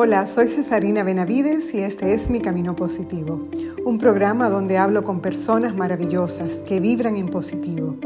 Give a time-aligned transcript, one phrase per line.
[0.00, 3.48] Hola, soy Cesarina Benavides y este es Mi Camino Positivo,
[3.84, 7.96] un programa donde hablo con personas maravillosas que vibran en positivo.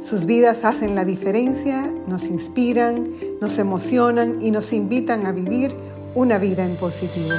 [0.00, 3.08] Sus vidas hacen la diferencia, nos inspiran,
[3.40, 5.74] nos emocionan y nos invitan a vivir
[6.14, 7.34] una vida en positivo.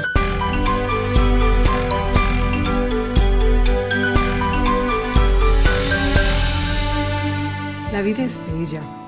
[7.94, 9.03] La vida es bella.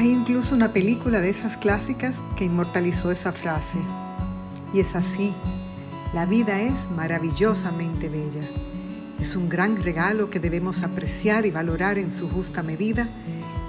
[0.00, 3.76] Hay incluso una película de esas clásicas que inmortalizó esa frase.
[4.72, 5.34] Y es así.
[6.14, 8.40] La vida es maravillosamente bella.
[9.20, 13.10] Es un gran regalo que debemos apreciar y valorar en su justa medida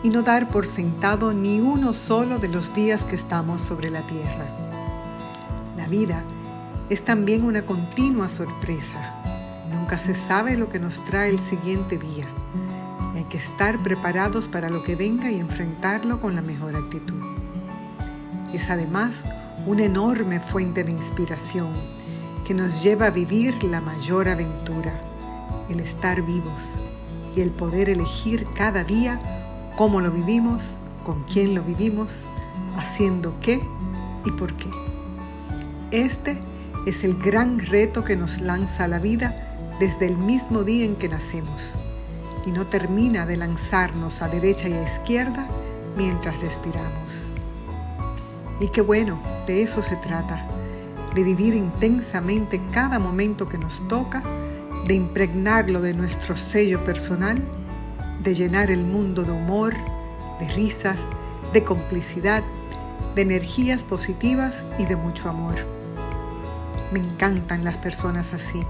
[0.04, 4.08] y no dar por sentado ni uno solo de los días que estamos sobre la
[4.08, 4.46] tierra.
[5.76, 6.24] La vida
[6.90, 9.22] es también una continua sorpresa.
[9.70, 12.26] Nunca se sabe lo que nos trae el siguiente día
[13.32, 17.24] que estar preparados para lo que venga y enfrentarlo con la mejor actitud.
[18.54, 19.26] Es además
[19.66, 21.70] una enorme fuente de inspiración
[22.46, 25.00] que nos lleva a vivir la mayor aventura,
[25.70, 26.74] el estar vivos
[27.34, 29.18] y el poder elegir cada día
[29.78, 32.26] cómo lo vivimos, con quién lo vivimos,
[32.76, 33.62] haciendo qué
[34.26, 34.70] y por qué.
[35.92, 36.38] Este
[36.86, 41.08] es el gran reto que nos lanza la vida desde el mismo día en que
[41.08, 41.80] nacemos
[42.46, 45.48] y no termina de lanzarnos a derecha y a izquierda
[45.96, 47.32] mientras respiramos.
[48.60, 50.48] Y qué bueno, de eso se trata,
[51.16, 54.24] de vivir intensamente cada momento que nos toca,
[54.88, 57.44] de impregnarlo de nuestro sello personal,
[58.24, 59.74] de llenar el mundo de humor,
[60.40, 61.00] de risas,
[61.54, 62.44] de complicidad,
[63.16, 65.56] de energías positivas y de mucho amor.
[66.92, 68.64] Me encantan las personas así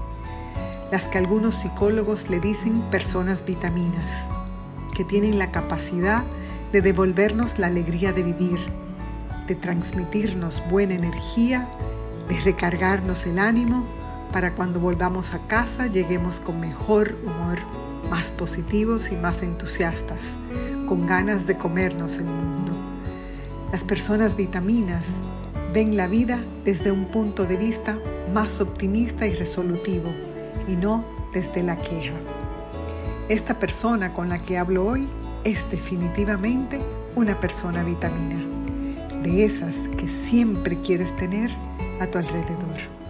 [0.92, 4.26] las que algunos psicólogos le dicen personas vitaminas,
[4.94, 6.22] que tienen la capacidad
[6.70, 8.58] de devolvernos la alegría de vivir,
[9.46, 11.66] de transmitirnos buena energía,
[12.28, 13.86] de recargarnos el ánimo
[14.34, 17.58] para cuando volvamos a casa lleguemos con mejor humor,
[18.10, 20.34] más positivos y más entusiastas,
[20.86, 22.72] con ganas de comernos el mundo.
[23.72, 25.14] Las personas vitaminas
[25.72, 27.98] ven la vida desde un punto de vista
[28.34, 30.12] más optimista y resolutivo
[30.68, 32.14] y no desde la queja.
[33.28, 35.08] Esta persona con la que hablo hoy
[35.44, 36.80] es definitivamente
[37.16, 38.42] una persona vitamina,
[39.22, 41.50] de esas que siempre quieres tener
[42.00, 43.02] a tu alrededor.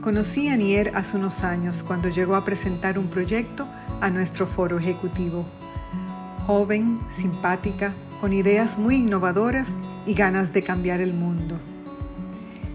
[0.00, 3.66] Conocí a Nier hace unos años cuando llegó a presentar un proyecto
[4.00, 5.44] a nuestro foro ejecutivo.
[6.46, 9.70] Joven, simpática, con ideas muy innovadoras
[10.06, 11.58] y ganas de cambiar el mundo.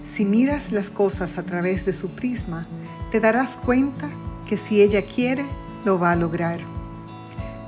[0.03, 2.67] Si miras las cosas a través de su prisma,
[3.11, 4.09] te darás cuenta
[4.47, 5.45] que si ella quiere,
[5.85, 6.59] lo va a lograr.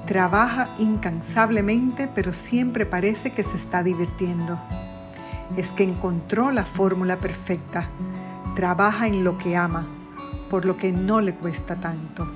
[0.06, 4.60] Trabaja incansablemente, pero siempre parece que se está divirtiendo.
[5.56, 7.88] Es que encontró la fórmula perfecta.
[8.56, 9.88] Trabaja en lo que ama,
[10.50, 12.28] por lo que no le cuesta tanto.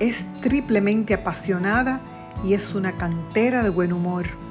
[0.00, 2.00] Es triplemente apasionada
[2.44, 4.43] y es una cantera de buen humor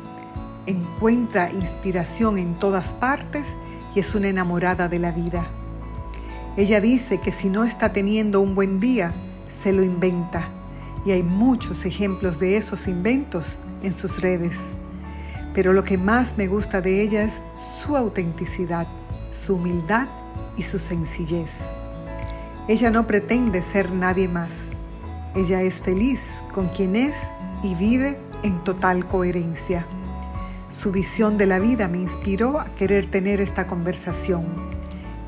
[0.66, 3.48] encuentra inspiración en todas partes
[3.96, 5.46] y es una enamorada de la vida.
[6.56, 9.12] Ella dice que si no está teniendo un buen día,
[9.52, 10.48] se lo inventa
[11.06, 14.58] y hay muchos ejemplos de esos inventos en sus redes.
[15.54, 18.88] Pero lo que más me gusta de ella es su autenticidad,
[19.34, 20.08] su humildad
[20.58, 21.60] y su sencillez.
[22.68, 24.60] Ella no pretende ser nadie más.
[25.36, 26.22] Ella es feliz
[26.54, 27.28] con quien es
[27.62, 29.86] y vive en total coherencia.
[30.74, 34.44] Su visión de la vida me inspiró a querer tener esta conversación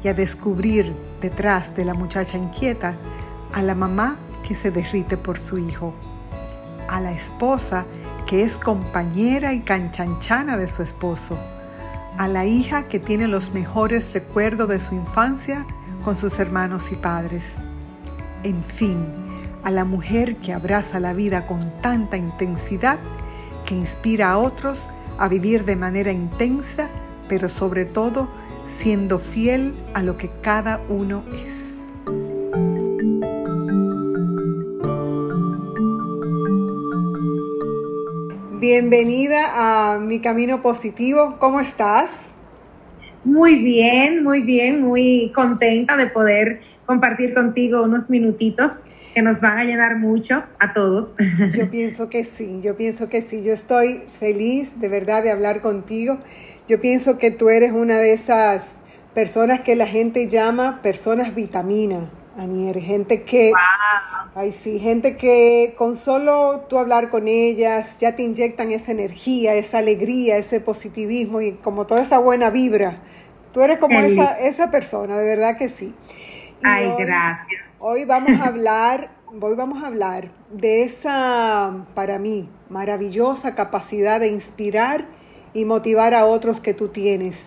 [0.03, 0.91] y a descubrir
[1.21, 2.97] detrás de la muchacha inquieta
[3.53, 5.93] a la mamá que se derrite por su hijo,
[6.87, 7.85] a la esposa
[8.25, 11.37] que es compañera y canchanchana de su esposo,
[12.17, 15.63] a la hija que tiene los mejores recuerdos de su infancia
[16.03, 17.53] con sus hermanos y padres.
[18.41, 19.05] En fin,
[19.63, 22.97] a la mujer que abraza la vida con tanta intensidad
[23.67, 26.89] que inspira a otros a vivir de manera intensa,
[27.29, 28.27] pero sobre todo
[28.67, 31.75] siendo fiel a lo que cada uno es.
[38.59, 41.35] Bienvenida a Mi Camino Positivo.
[41.39, 42.09] ¿Cómo estás?
[43.23, 48.85] Muy bien, muy bien, muy contenta de poder compartir contigo unos minutitos
[49.15, 51.15] que nos van a llenar mucho a todos.
[51.53, 53.43] Yo pienso que sí, yo pienso que sí.
[53.43, 56.17] Yo estoy feliz de verdad de hablar contigo.
[56.67, 58.67] Yo pienso que tú eres una de esas
[59.13, 62.09] personas que la gente llama personas vitamina.
[62.37, 63.53] Anier, gente que,
[64.35, 69.55] ay sí, gente que con solo tú hablar con ellas ya te inyectan esa energía,
[69.55, 72.97] esa alegría, ese positivismo y como toda esa buena vibra.
[73.53, 75.93] Tú eres como esa, esa persona, de verdad que sí.
[76.61, 77.61] ay, gracias.
[77.87, 84.29] Hoy vamos a hablar, hoy vamos a hablar de esa, para mí, maravillosa capacidad de
[84.29, 85.05] inspirar
[85.53, 87.37] y motivar a otros que tú tienes.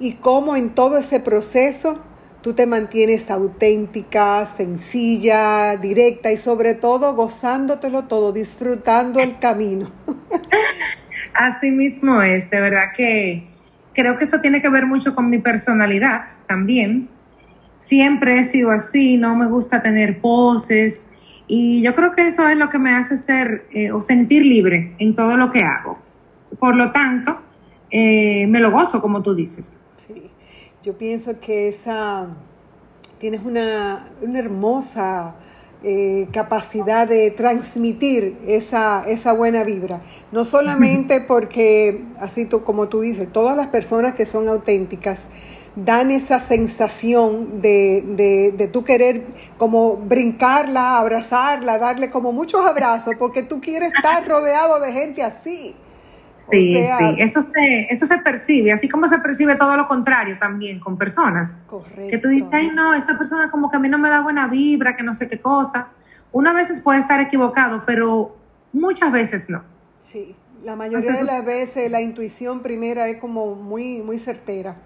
[0.00, 2.00] Y cómo en todo ese proceso
[2.42, 9.88] tú te mantienes auténtica, sencilla, directa y sobre todo gozándotelo todo, disfrutando el camino.
[11.32, 13.46] Así mismo es, de verdad que
[13.94, 17.08] creo que eso tiene que ver mucho con mi personalidad también.
[17.86, 21.06] Siempre he sido así, no me gusta tener poses
[21.46, 24.96] y yo creo que eso es lo que me hace ser eh, o sentir libre
[24.98, 25.96] en todo lo que hago.
[26.58, 27.38] Por lo tanto,
[27.88, 29.76] eh, me lo gozo, como tú dices.
[30.82, 32.26] Yo pienso que esa
[33.20, 35.36] tienes una, hermosa
[35.84, 40.00] eh, capacidad de transmitir esa, esa buena vibra.
[40.32, 45.28] No solamente porque, así tú, como tú dices, todas las personas que son auténticas
[45.76, 49.24] dan esa sensación de, de, de tú querer
[49.58, 55.76] como brincarla, abrazarla, darle como muchos abrazos, porque tú quieres estar rodeado de gente así.
[56.38, 60.78] Sí, sí, eso se, eso se percibe, así como se percibe todo lo contrario también
[60.78, 61.58] con personas.
[61.66, 62.08] Correcto.
[62.08, 64.46] Que tú dices, ay no, esa persona como que a mí no me da buena
[64.46, 65.88] vibra, que no sé qué cosa.
[66.32, 68.36] Una veces puede estar equivocado, pero
[68.72, 69.64] muchas veces no.
[70.00, 74.76] Sí, la mayoría de las veces la intuición primera es como muy, muy certera.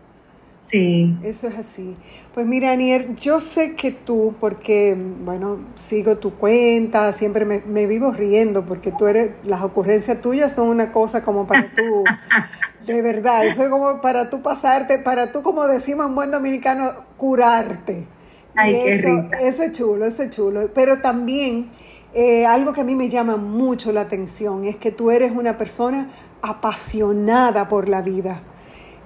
[0.60, 1.16] Sí.
[1.22, 1.96] Eso es así.
[2.34, 8.10] Pues mira, Anier, yo sé que tú, porque, bueno, sigo tu cuenta, siempre me, vivo
[8.10, 12.04] riendo, porque tú eres, las ocurrencias tuyas son una cosa como para tú,
[12.86, 16.92] de verdad, eso es como para tú pasarte, para tú, como decimos en buen dominicano,
[17.16, 18.06] curarte.
[18.54, 19.40] Ay, qué risa.
[19.40, 20.70] Eso es chulo, eso es chulo.
[20.74, 21.70] Pero también,
[22.12, 25.56] eh, algo que a mí me llama mucho la atención es que tú eres una
[25.56, 26.10] persona
[26.42, 28.42] apasionada por la vida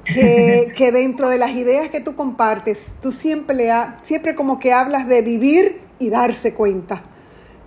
[0.77, 3.71] que, dentro de las ideas que tú compartes, tú siempre,
[4.03, 7.03] siempre como que hablas de vivir y darse cuenta.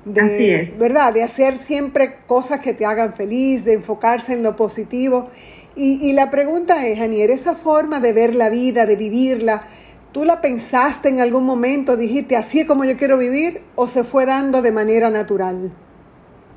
[0.06, 0.78] De, Así es.
[0.78, 1.14] ¿Verdad?
[1.14, 5.30] De hacer siempre cosas que te hagan feliz, de enfocarse en lo positivo.
[5.76, 9.68] Y, la pregunta es, Anier, esa forma de ver la vida, de vivirla,
[10.12, 11.96] ¿tú la pensaste en algún momento?
[11.96, 15.72] ¿Dijiste así es como yo quiero vivir o se fue dando de manera natural?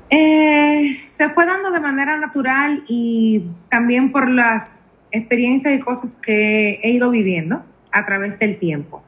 [0.09, 6.79] Eh, se fue dando de manera natural y también por las experiencias y cosas que
[6.83, 9.03] he ido viviendo a través del tiempo.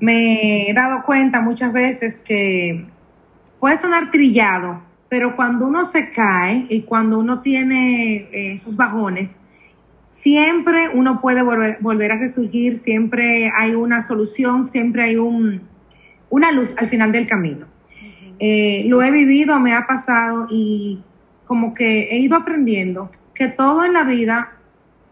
[0.00, 2.86] Me he dado cuenta muchas veces que
[3.60, 9.40] puede sonar trillado, pero cuando uno se cae y cuando uno tiene eh, esos bajones,
[10.06, 15.62] siempre uno puede volver, volver, a resurgir, siempre hay una solución, siempre hay un,
[16.30, 17.66] una luz al final del camino.
[18.38, 21.02] Eh, lo he vivido, me ha pasado y
[21.44, 24.57] como que he ido aprendiendo que todo en la vida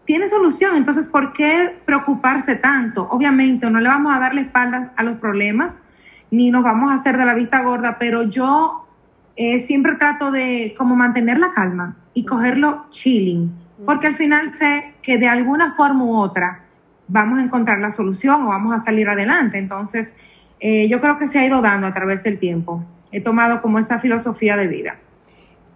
[0.07, 0.77] tiene solución.
[0.77, 3.07] Entonces, ¿por qué preocuparse tanto?
[3.11, 5.83] Obviamente, no le vamos a dar la espalda a los problemas,
[6.31, 8.87] ni nos vamos a hacer de la vista gorda, pero yo
[9.35, 13.51] eh, siempre trato de como mantener la calma y cogerlo chilling,
[13.85, 16.63] porque al final sé que de alguna forma u otra
[17.09, 19.57] vamos a encontrar la solución o vamos a salir adelante.
[19.57, 20.15] Entonces,
[20.61, 22.81] eh, yo creo que se ha ido dando a través del tiempo.
[23.11, 24.99] He tomado como esa filosofía de vida.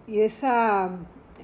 [0.06, 0.90] Y esa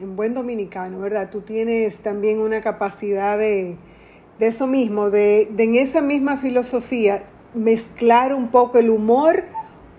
[0.01, 1.31] en buen dominicano, ¿verdad?
[1.31, 3.77] Tú tienes también una capacidad de,
[4.39, 7.25] eso mismo, de, de, en esa misma filosofía
[7.55, 9.45] mezclar un poco el humor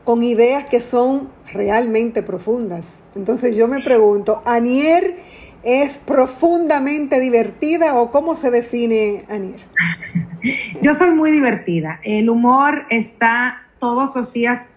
[0.03, 2.87] con ideas que son realmente profundas.
[3.15, 5.17] Entonces yo me pregunto, ¿Anier
[5.63, 9.59] es profundamente divertida o cómo se define Anier?
[10.81, 11.99] Yo soy muy divertida.
[12.03, 14.69] El humor está todos los días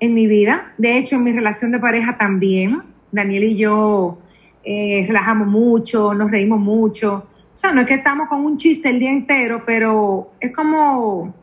[0.00, 0.72] en mi vida.
[0.78, 2.82] De hecho, en mi relación de pareja también.
[3.12, 4.18] Daniel y yo
[4.64, 7.26] eh, relajamos mucho, nos reímos mucho.
[7.54, 11.34] O sea, no es que estamos con un chiste el día entero, pero es como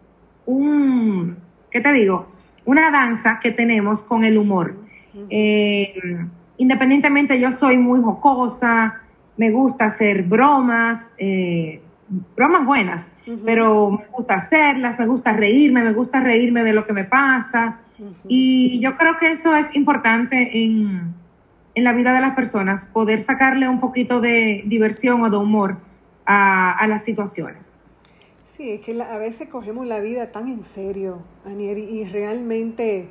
[0.46, 1.38] un,
[1.70, 2.28] ¿qué te digo?
[2.66, 4.76] Una danza que tenemos con el humor.
[5.30, 5.96] Eh,
[6.58, 9.02] independientemente, yo soy muy jocosa,
[9.36, 11.82] me gusta hacer bromas, eh,
[12.36, 13.10] bromas buenas,
[13.46, 17.80] pero me gusta hacerlas, me gusta reírme, me gusta reírme de lo que me pasa.
[18.28, 21.14] Y yo creo que eso es importante en,
[21.78, 25.78] en la vida de las personas, poder sacarle un poquito de diversión o de humor
[26.26, 27.76] a, las situaciones.
[28.58, 33.10] Sí, es que a veces cogemos la vida tan en serio, Anieri, y realmente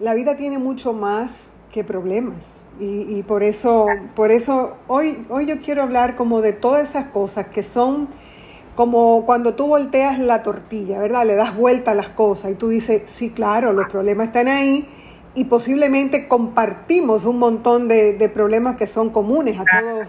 [0.00, 2.64] la vida tiene mucho más que problemas.
[2.80, 3.86] Y, por eso,
[4.16, 8.08] por eso hoy, hoy yo quiero hablar como de todas esas cosas que son
[8.74, 11.24] como cuando tú volteas la tortilla, ¿verdad?
[11.24, 14.88] Le das vuelta a las cosas y tú dices, sí, claro, los problemas están ahí
[15.34, 20.08] y posiblemente compartimos un montón de, problemas que son comunes a todos,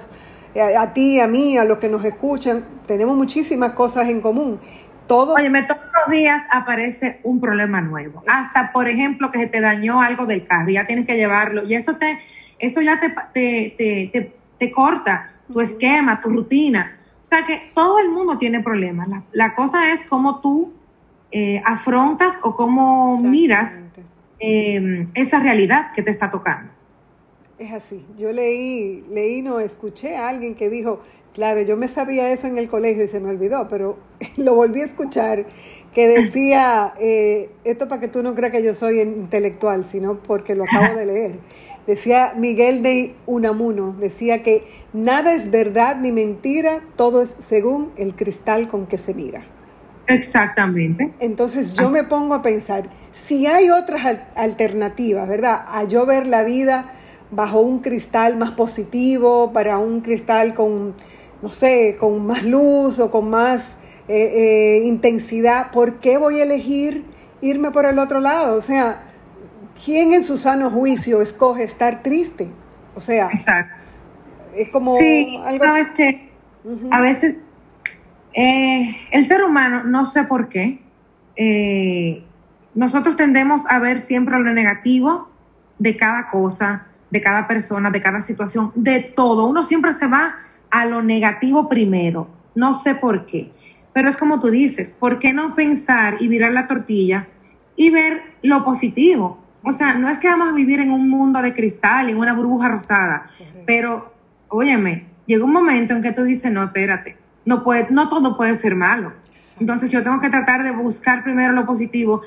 [0.77, 2.63] a, ti, a mí, a los que nos escuchan.
[2.85, 4.59] Tenemos muchísimas cosas en común.
[5.07, 5.33] Todo.
[5.33, 8.23] Oye, todos los días aparece un problema nuevo.
[8.27, 11.63] Hasta, por ejemplo, que se te dañó algo del carro, ya tienes que llevarlo.
[11.63, 12.19] Y eso te,
[12.59, 16.97] eso ya te, te, te, te corta tu esquema, tu rutina.
[17.21, 19.07] O sea que todo el mundo tiene problemas.
[19.31, 20.73] La, cosa es cómo tú
[21.31, 23.81] eh, afrontas o cómo miras
[24.39, 26.71] eh, esa realidad que te está tocando.
[27.57, 28.05] Es así.
[28.17, 30.99] Yo leí, leí, no, escuché a alguien que dijo,
[31.33, 33.97] claro, yo me sabía eso en el colegio y se me olvidó, pero
[34.37, 35.45] lo volví a escuchar,
[35.93, 40.55] que decía, eh, esto para que tú no creas que yo soy intelectual, sino porque
[40.55, 41.35] lo acabo de leer.
[41.87, 48.15] Decía Miguel de Unamuno, decía que nada es verdad ni mentira, todo es según el
[48.15, 49.43] cristal con que se mira.
[50.07, 51.13] Exactamente.
[51.19, 55.65] Entonces yo me pongo a pensar, si hay otras alternativas, ¿verdad?
[55.67, 56.93] A yo ver la vida
[57.31, 60.95] bajo un cristal más positivo, para un cristal con,
[61.41, 63.67] no sé, con más luz o con más
[64.07, 67.03] eh, eh, intensidad, ¿por qué voy a elegir
[67.41, 68.55] irme por el otro lado?
[68.57, 69.03] O sea,
[69.83, 72.47] ¿quién en su sano juicio escoge estar triste?
[72.95, 73.29] O sea,
[74.55, 75.65] es como sí, algo...
[75.65, 76.29] Sabes que
[76.91, 77.37] a veces
[78.35, 80.81] eh, el ser humano, no sé por qué,
[81.37, 82.23] eh,
[82.73, 85.29] nosotros tendemos a ver siempre lo negativo
[85.79, 89.45] de cada cosa, de cada persona, de cada situación, de todo.
[89.47, 90.35] Uno siempre se va
[90.69, 92.27] a lo negativo primero.
[92.53, 93.51] No sé por qué.
[93.93, 97.27] Pero es como tú dices, ¿por qué no pensar y virar la tortilla
[97.77, 99.39] y ver lo positivo?
[99.63, 102.33] O sea, no es que vamos a vivir en un mundo de cristal, en una
[102.33, 103.31] burbuja rosada,
[103.65, 104.13] pero,
[104.49, 108.55] óyeme, llega un momento en que tú dices, no, espérate, no, puede, no todo puede
[108.55, 109.13] ser malo.
[109.59, 112.21] Entonces yo tengo que tratar de buscar primero lo positivo.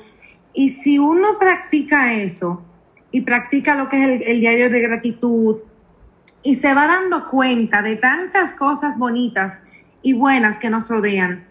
[0.53, 2.63] Y si uno practica eso
[3.11, 5.57] y practica lo que es el, diario de gratitud
[6.41, 9.61] y se va dando cuenta de tantas cosas bonitas
[10.01, 11.45] y buenas que nos rodean,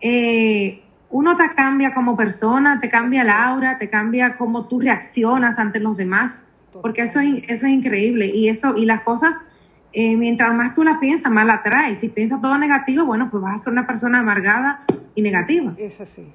[0.00, 5.58] eh, uno te cambia como persona, te cambia el aura, te cambia cómo tú reaccionas
[5.58, 6.42] ante los demás,
[6.82, 9.36] porque eso es, eso es increíble y eso y las cosas
[9.94, 12.00] eh, mientras más tú las piensas, más las traes.
[12.00, 14.84] Si piensas todo negativo, bueno, pues vas a ser una persona amargada
[15.14, 15.72] y negativa.
[15.78, 16.32] Es así.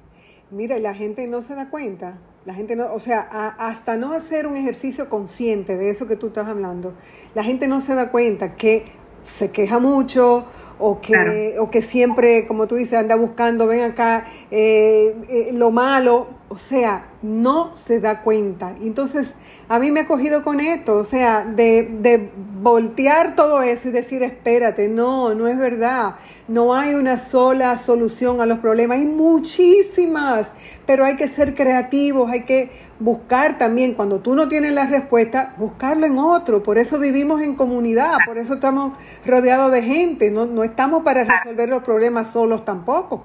[0.50, 3.20] Mira, la gente no se da cuenta, la gente no, o sea,
[3.58, 6.94] hasta no hacer un ejercicio consciente de eso que tú estás hablando,
[7.34, 8.86] la gente no se da cuenta que
[9.22, 10.46] se queja mucho
[10.78, 15.70] o que, o que siempre, como tú dices, anda buscando, ven acá, eh, eh, lo
[15.70, 18.74] malo, o sea, no se da cuenta.
[18.80, 19.34] Entonces,
[19.68, 22.28] a mí me ha cogido con esto, o sea, de, de,
[22.60, 26.16] voltear todo eso y decir, espérate, no, no es verdad,
[26.48, 30.50] no hay una sola solución a los problemas, hay muchísimas,
[30.86, 35.54] pero hay que ser creativos, hay que buscar también, cuando tú no tienes la respuesta,
[35.56, 40.46] buscarlo en otro, por eso vivimos en comunidad, por eso estamos rodeados de gente, no,
[40.46, 43.22] no estamos para resolver los problemas solos tampoco.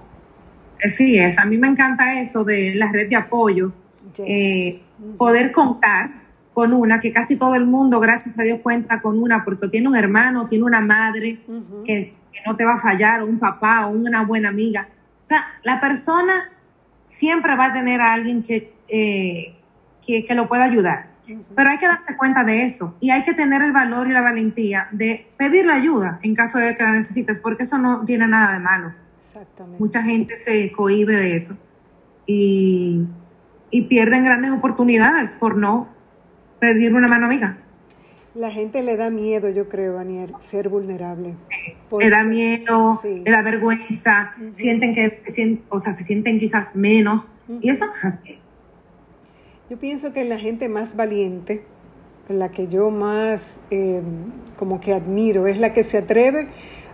[0.80, 3.72] Sí es, a mí me encanta eso de la red de apoyo,
[4.20, 4.82] eh,
[5.18, 6.10] poder contar
[6.54, 9.90] con una, que casi todo el mundo, gracias a Dios, cuenta con una, porque tiene
[9.90, 11.40] un hermano, tiene una madre
[11.86, 12.14] que,
[12.46, 14.88] no te va a fallar, o un papá, o una buena amiga.
[15.22, 16.50] O sea, la persona
[17.08, 19.56] siempre va a tener a alguien que, eh,
[20.06, 21.16] que, que, lo pueda ayudar.
[21.56, 24.22] Pero hay que darse cuenta de eso y hay que tener el valor y la
[24.22, 28.28] valentía de pedir la ayuda en caso de que la necesites, porque eso no tiene
[28.28, 28.94] nada de malo.
[29.80, 31.58] Mucha gente se cohíbe de eso
[32.26, 33.06] y,
[33.90, 35.90] pierden grandes oportunidades por no
[36.60, 37.58] pedir una mano amiga.
[38.34, 41.36] La gente le da miedo, yo creo, Daniel, ser vulnerable.
[42.00, 46.76] le da miedo, le da vergüenza, sienten que se sienten, o sea, se sienten quizás
[46.76, 47.30] menos.
[47.62, 47.86] Y eso
[49.70, 51.64] Yo pienso que la gente más valiente,
[52.30, 54.02] la que yo más eh,
[54.58, 56.48] como que admiro, es la que se atreve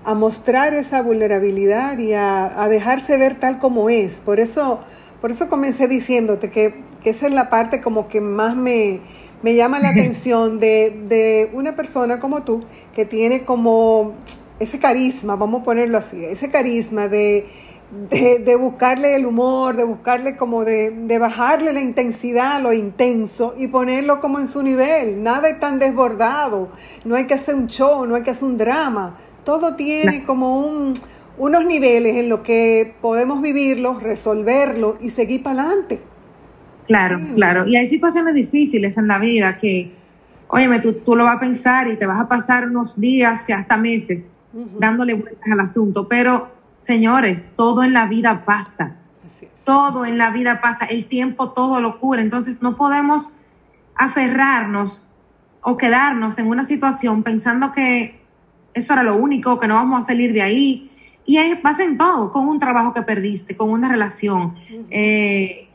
[0.04, 4.16] a mostrar esa vulnerabilidad y a, dejarse ver tal como es.
[4.16, 4.80] Por eso,
[5.20, 9.02] por eso comencé diciéndote que, esa es la parte como que más me,
[9.44, 12.64] llama la atención de, una persona como tú
[12.96, 14.14] que tiene como
[14.60, 17.48] ese carisma, vamos a ponerlo así, ese carisma de,
[17.92, 23.56] de, buscarle el humor, de buscarle como de, de, bajarle la intensidad a lo intenso
[23.58, 25.24] y ponerlo como en su nivel.
[25.24, 26.70] Nada es tan desbordado,
[27.06, 29.18] no hay que hacer un show, no hay que hacer un drama.
[29.44, 30.94] Todo tiene como un,
[31.38, 36.02] unos niveles en los que podemos vivirlo, resolverlo y seguir para adelante.
[36.88, 37.68] Claro, claro.
[37.68, 39.92] Y hay situaciones difíciles en la vida que,
[40.48, 43.54] óyeme, tú, tú lo vas a pensar y te vas a pasar unos días y
[43.54, 48.98] hasta meses dándole vueltas al asunto, pero señores, todo en la vida pasa.
[49.64, 52.22] Todo en la vida pasa, el tiempo todo lo cura.
[52.22, 53.34] Entonces no podemos
[53.96, 55.06] aferrarnos
[55.62, 58.21] o quedarnos en una situación pensando que
[58.74, 60.92] eso era lo único, que no vamos a salir de ahí.
[61.26, 64.56] Y ahí pasa en todo, con un trabajo que perdiste, con una relación,
[64.90, 65.68] eh,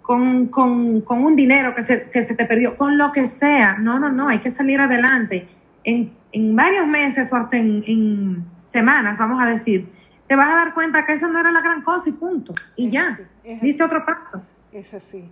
[0.00, 3.78] con, un dinero que se, que se te perdió, con lo que sea.
[3.78, 5.48] No, no, no, hay que salir adelante.
[5.84, 6.12] En,
[6.56, 9.88] varios meses o hasta en, semanas, vamos a decir,
[10.26, 12.54] te vas a dar cuenta que eso no era la gran cosa y punto.
[12.76, 13.20] Y ya,
[13.60, 14.42] diste otro paso.
[14.72, 15.24] Es así.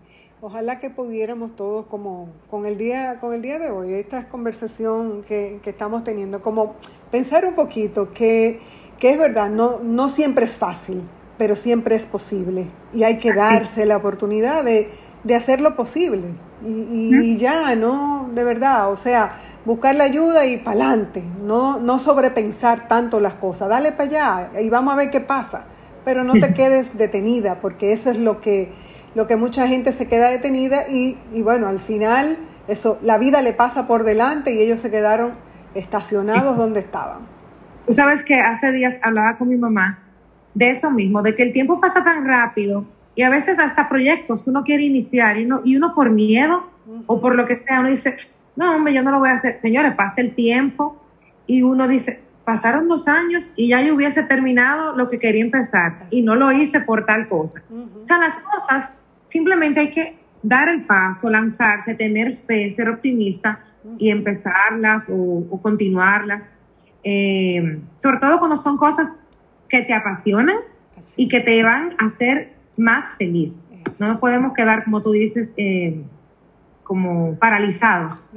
[0.45, 5.23] Ojalá que pudiéramos todos, como con el día, con el día de hoy, esta conversación
[5.23, 6.75] que, que estamos teniendo, como
[7.13, 8.59] pensar un poquito que,
[8.99, 11.03] que, es verdad, no, no siempre es fácil,
[11.39, 12.67] pero siempre es posible.
[12.93, 14.91] Y hay que darse la oportunidad de,
[15.23, 16.31] de hacer lo posible.
[16.67, 18.29] Y, y, ya, ¿no?
[18.35, 23.35] De verdad, o sea, buscar la ayuda y para adelante, no, no sobrepensar tanto las
[23.35, 24.09] cosas, dale para
[24.49, 25.67] allá y vamos a ver qué pasa,
[26.05, 28.73] pero no te quedes detenida, porque eso es lo que
[29.14, 32.38] lo que mucha gente se queda detenida y, bueno, al final
[32.69, 35.33] eso, la vida le pasa por delante y ellos se quedaron
[35.75, 37.21] estacionados donde estaban.
[37.87, 39.99] Tú sabes que hace días hablaba con mi mamá
[40.54, 44.42] de eso mismo, de que el tiempo pasa tan rápido y a veces hasta proyectos
[44.42, 46.71] que uno quiere iniciar y uno, y uno por miedo
[47.07, 48.16] o por lo que sea, uno dice,
[48.57, 49.57] no, hombre, yo no lo voy a hacer.
[49.57, 50.97] Señores, pasa el tiempo
[51.47, 56.07] y uno dice, pasaron dos años y ya yo hubiese terminado lo que quería empezar
[56.11, 57.62] y no lo hice por tal cosa.
[58.00, 63.61] O sea, las cosas Simplemente hay que dar el paso, lanzarse, tener fe, ser optimista
[63.99, 66.52] y empezarlas o, continuarlas.
[67.05, 69.17] Eh, sobre todo cuando son cosas
[69.69, 70.57] que te apasionan
[71.17, 73.62] y que te van a hacer más feliz.
[73.99, 76.02] No nos podemos quedar, como tú dices, eh,
[76.83, 78.31] como paralizados.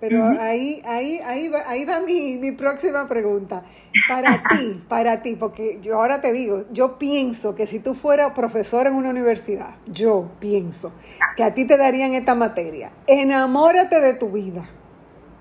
[0.00, 3.64] Pero ahí, ahí, ahí va, ahí va mi, mi próxima pregunta.
[4.08, 8.32] Para ti, para ti, porque yo ahora te digo, yo pienso que si tú fueras
[8.32, 10.92] profesor en una universidad, yo pienso
[11.36, 12.92] que a ti te darían esta materia.
[13.06, 14.68] Enamórate de tu vida.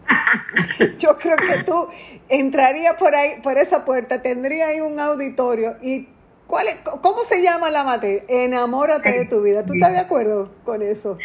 [0.98, 1.88] Yo creo que tú
[2.30, 6.08] entrarías por ahí, por esa puerta, tendría ahí un auditorio y
[6.48, 6.68] ¿cuál
[7.02, 8.24] ¿cómo se llama la materia?
[8.28, 9.66] Enamórate de tu vida.
[9.66, 11.18] ¿Tú estás de acuerdo con eso?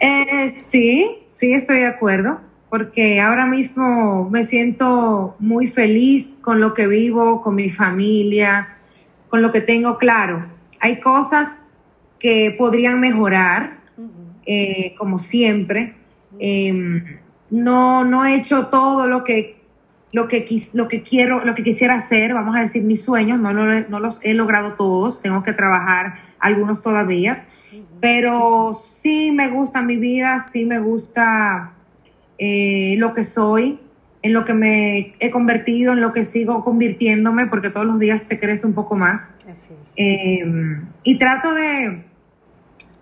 [0.00, 2.40] Eh, sí, sí estoy de acuerdo,
[2.70, 8.76] porque ahora mismo me siento muy feliz con lo que vivo, con mi familia,
[9.28, 10.46] con lo que tengo claro.
[10.80, 11.66] Hay cosas
[12.18, 13.78] que podrían mejorar,
[14.46, 15.94] eh, como siempre.
[16.38, 17.18] Em,
[17.50, 19.60] no, no he hecho todo lo que,
[20.12, 23.52] lo, que, lo que quiero, lo que quisiera hacer, vamos a decir mis sueños, no,
[23.52, 27.46] no los he logrado todos, tengo que trabajar algunos todavía
[28.00, 31.72] pero sí me gusta mi vida, sí me gusta
[32.38, 33.80] eh, lo que soy,
[34.22, 38.26] en lo que me he convertido, en lo que sigo convirtiéndome, porque todos los días
[38.26, 39.34] te crece un poco más.
[39.96, 42.04] Em, y trato de,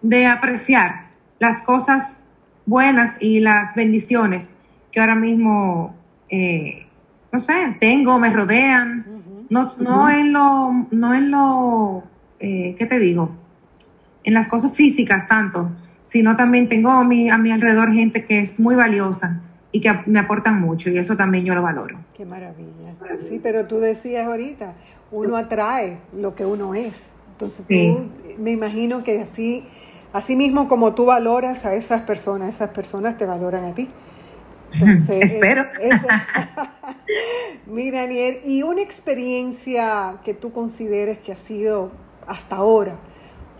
[0.02, 1.06] de apreciar
[1.38, 2.26] las cosas
[2.64, 4.56] buenas y las bendiciones
[4.90, 5.94] que ahora mismo,
[6.30, 6.86] eh,
[7.32, 9.04] no sé, tengo, me rodean.
[9.48, 12.02] No, no en lo, no en lo,
[12.40, 13.30] eh, ¿qué te digo?
[14.26, 15.70] En las cosas físicas tanto,
[16.04, 19.40] sino también tengo a mi, a mi alrededor gente que es muy valiosa
[19.72, 21.96] y que me aportan mucho y eso también yo lo valoro.
[22.14, 22.94] Qué maravilla.
[23.28, 24.74] Sí, pero tú decías ahorita,
[25.12, 27.00] uno atrae lo que uno es.
[27.32, 29.64] Entonces tú, me imagino que así,
[30.12, 33.88] así mismo como tú valoras a esas personas, esas personas te valoran a ti.
[35.20, 35.66] Espero.
[37.66, 41.92] mira, Aniel, y una experiencia que tú consideres que ha sido
[42.26, 42.96] hasta ahora,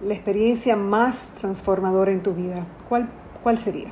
[0.01, 3.09] la experiencia más transformadora en tu vida, ¿cuál,
[3.43, 3.89] cuál sería?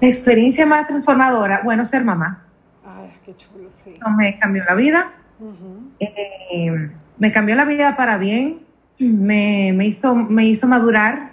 [0.00, 2.44] La experiencia más transformadora, bueno, ser mamá.
[2.84, 3.90] Ay, qué chulo, sí.
[3.90, 5.12] Eso me cambió la vida.
[6.00, 8.60] Eh, me cambió la vida para bien.
[8.98, 11.32] Me, hizo, me hizo madurar.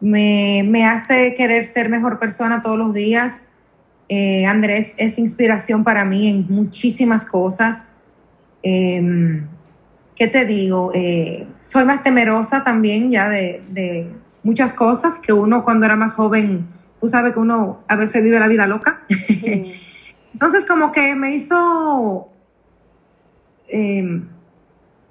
[0.00, 3.48] Me, hace querer ser mejor persona todos los días.
[4.08, 7.88] Eh, Andrés es inspiración para mí en muchísimas cosas.
[8.62, 9.42] Eh,
[10.16, 10.90] ¿qué te digo?
[10.94, 14.10] Eh, soy más temerosa también ya de,
[14.42, 16.66] muchas cosas que uno cuando era más joven,
[17.00, 19.02] tú sabes que uno a veces vive la vida loca.
[20.32, 22.28] Entonces como que me hizo
[23.68, 24.28] em,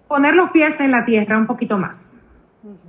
[0.08, 2.14] poner los pies en la tierra un poquito más.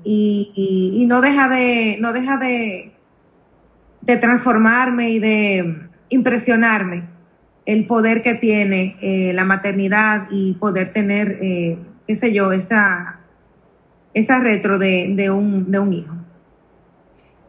[0.04, 2.92] y, no deja de, no deja de,
[4.00, 7.04] de transformarme y de impresionarme
[7.66, 13.20] el poder que tiene eh, la maternidad y poder tener eh, qué sé yo, esa,
[14.14, 16.14] esa retro de, de, un, de un hijo.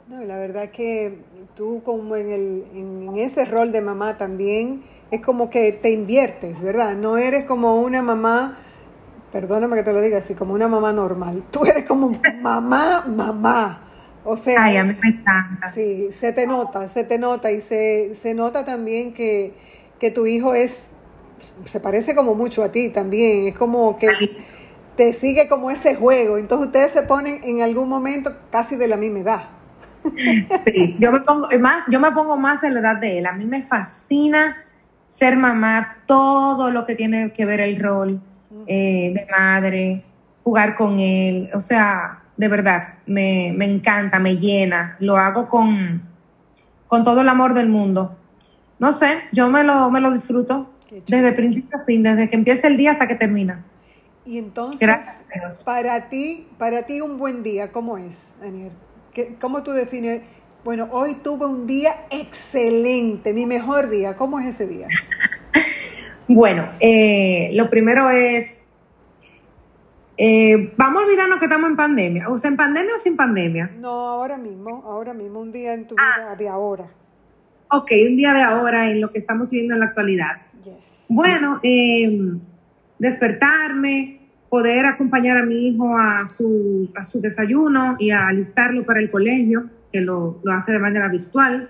[0.10, 1.18] No, la verdad que
[1.56, 6.62] tú como en, el, en ese rol de mamá también es como que te inviertes,
[6.62, 6.96] ¿verdad?
[6.96, 8.58] No eres como una mamá
[9.32, 11.44] perdóname que te lo diga así, como una mamá normal.
[11.52, 13.82] Tú eres como mamá, mamá.
[14.24, 15.72] O sea, Ay, a mí me encanta.
[15.74, 19.54] Sí, se te nota, se te nota y se, se nota también que,
[20.00, 20.90] que tu hijo es,
[21.66, 24.10] se parece como mucho a ti también, es como que
[24.96, 28.98] te sigue como ese juego, entonces ustedes se ponen en algún momento casi de la
[28.98, 29.44] misma edad.
[30.64, 33.26] Sí, yo me pongo más, yo me pongo más en la edad de él.
[33.26, 34.64] A mí me fascina
[35.06, 38.22] ser mamá, todo lo que tiene que ver el rol
[38.68, 40.04] eh, de madre,
[40.44, 46.04] jugar con él, o sea, de verdad, me, me encanta, me llena, lo hago con,
[46.88, 48.16] con todo el amor del mundo.
[48.80, 52.68] No sé, yo me lo, me lo disfruto desde principio a fin, desde que empieza
[52.68, 53.66] el día hasta que termina.
[54.26, 54.90] Y entonces,
[55.64, 58.72] para ti, para ti un buen día, ¿cómo es, Daniel?
[59.40, 60.22] ¿Cómo tú defines?
[60.66, 64.18] Bueno, hoy tuve un día excelente, mi mejor día.
[64.18, 64.88] ¿Cómo es ese día?
[66.28, 68.68] bueno, eh, lo primero es,
[70.18, 72.28] eh, vamos a olvidarnos que estamos en pandemia.
[72.28, 73.72] ¿O sea, en pandemia o sin pandemia?
[73.78, 76.36] No, ahora mismo, ahora mismo, un día en tu vida ah.
[76.36, 76.90] de ahora.
[77.70, 80.47] Ok, un día de ahora en lo que estamos viviendo en la actualidad.
[81.10, 82.40] Bueno, em,
[83.00, 89.00] despertarme, poder acompañar a mi hijo a su, a su desayuno y a alistarlo para
[89.00, 91.70] el colegio, que lo, lo hace de manera virtual,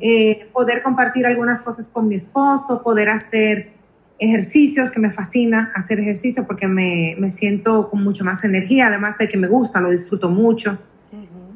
[0.00, 3.72] eh, poder compartir algunas cosas con mi esposo, poder hacer
[4.18, 9.18] ejercicios, que me fascina hacer ejercicio porque me, me siento con mucho más energía, además
[9.18, 10.78] de que me gusta, lo disfruto mucho.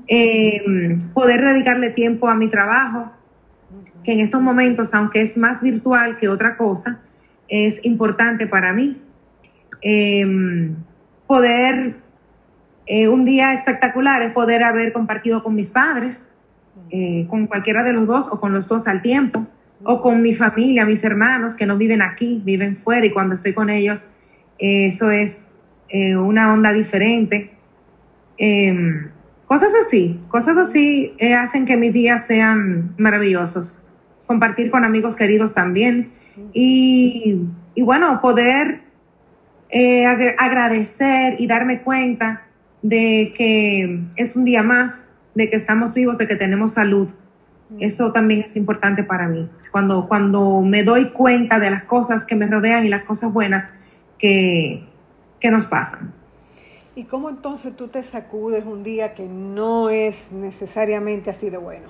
[0.06, 3.10] Eh, poder dedicarle tiempo a mi trabajo,
[4.02, 7.00] que en estos momentos, aunque es más virtual que otra cosa,
[7.48, 9.00] es importante para mí.
[9.80, 10.76] Em,
[11.26, 11.96] poder,
[12.86, 16.26] eh, un día espectacular es poder haber compartido con mis padres,
[16.90, 19.46] eh, con cualquiera de los dos o con los dos al tiempo,
[19.82, 23.52] o con mi familia, mis hermanos que no viven aquí, viven fuera y cuando estoy
[23.52, 24.08] con ellos,
[24.58, 25.50] eh, eso es
[26.16, 27.52] una onda diferente.
[28.36, 29.10] Em,
[29.46, 33.82] cosas así, cosas así hacen que mis días sean maravillosos.
[34.26, 36.12] Compartir con amigos queridos también.
[36.52, 37.40] Y,
[37.74, 38.82] y bueno, poder
[39.70, 42.46] eh, agradecer y darme cuenta
[42.82, 47.08] de que es un día más, de que estamos vivos, de que tenemos salud.
[47.80, 49.48] Eso también es importante para mí.
[49.72, 53.70] Cuando, cuando me doy cuenta de las cosas que me rodean y las cosas buenas
[54.16, 54.86] que,
[55.40, 56.14] que nos pasan.
[56.96, 61.88] ¿Y cómo entonces tú te sacudes un día que no es necesariamente así de bueno?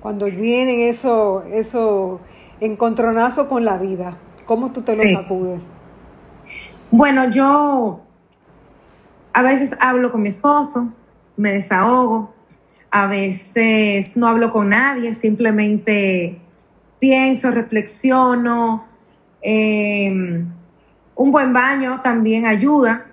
[0.00, 2.20] Cuando vienen eso, eso
[2.60, 5.60] encontronazo con la vida, ¿cómo tú te lo sacudes?
[6.92, 8.02] Bueno, yo
[9.32, 10.92] a veces hablo con mi esposo,
[11.36, 12.32] me desahogo,
[12.90, 16.40] a veces no hablo con nadie, simplemente
[17.00, 18.84] pienso, reflexiono.
[19.42, 20.46] Em,
[21.16, 23.05] un buen baño también ayuda.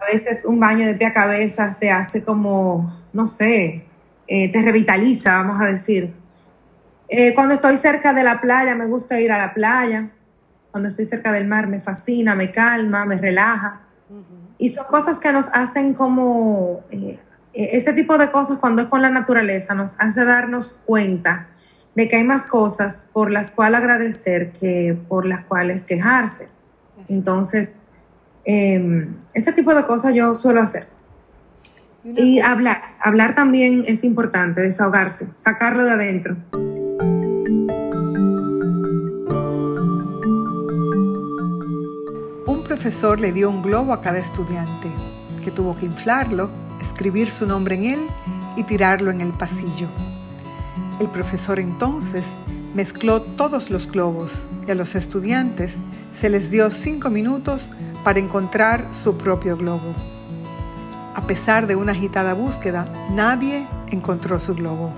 [0.00, 3.86] A veces un baño de pie a cabeza te hace como, no sé,
[4.26, 6.12] eh, te revitaliza, vamos a decir.
[7.08, 10.10] Eh, cuando estoy cerca de la playa, me gusta ir a la playa
[10.76, 13.80] cuando estoy cerca del mar me fascina, me calma, me relaja.
[14.58, 17.18] Y son cosas que nos hacen como, eh,
[17.54, 21.48] e-, ese tipo de cosas cuando es con la naturaleza, nos hace darnos cuenta
[21.94, 26.50] de que hay más cosas por las cuales agradecer que por las cuales quejarse.
[27.08, 27.72] Entonces,
[28.46, 30.86] em, ese tipo de cosas yo suelo hacer.
[32.04, 36.36] Y hablar, hablar también es importante, desahogarse, sacarlo de adentro.
[42.76, 44.88] profesor le dio un globo a cada estudiante,
[45.42, 48.00] que tuvo que inflarlo, escribir su nombre en él
[48.56, 49.88] y tirarlo en el pasillo.
[51.00, 52.26] El profesor entonces
[52.74, 55.78] mezcló todos los globos y a los estudiantes
[56.12, 57.72] se les dio cinco minutos
[58.06, 59.92] para encontrar su propio globo.
[61.16, 64.92] A pesar de una agitada búsqueda, nadie encontró su globo.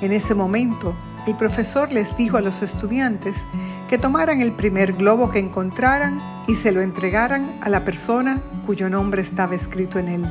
[0.00, 0.94] En ese momento,
[1.26, 3.36] el profesor les dijo a los estudiantes
[3.90, 8.88] que tomaran el primer globo que encontraran y se lo entregaran a la persona cuyo
[8.88, 10.24] nombre estaba escrito en él.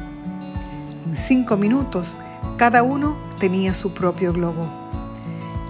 [1.05, 2.17] En cinco minutos,
[2.57, 4.67] cada uno tenía su propio globo.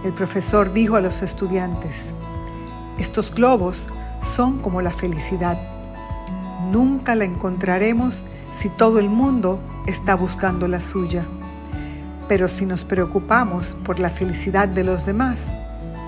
[0.05, 2.05] El profesor dijo a los estudiantes,
[2.97, 3.87] estos globos
[4.33, 5.76] son como la felicidad.
[6.71, 11.23] Nunca la encontraremos si todo el mundo está buscando la suya.
[12.27, 15.47] Pero si nos preocupamos por la felicidad de los demás,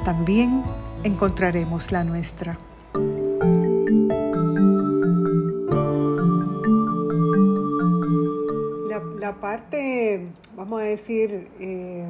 [0.04, 0.64] también
[1.04, 2.58] encontraremos la nuestra.
[9.20, 12.06] La, parte, vamos a decir, eh,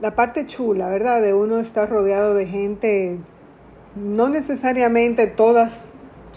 [0.00, 1.22] la parte chula, ¿verdad?
[1.22, 3.18] De uno estar rodeado de gente,
[3.94, 5.80] no necesariamente todas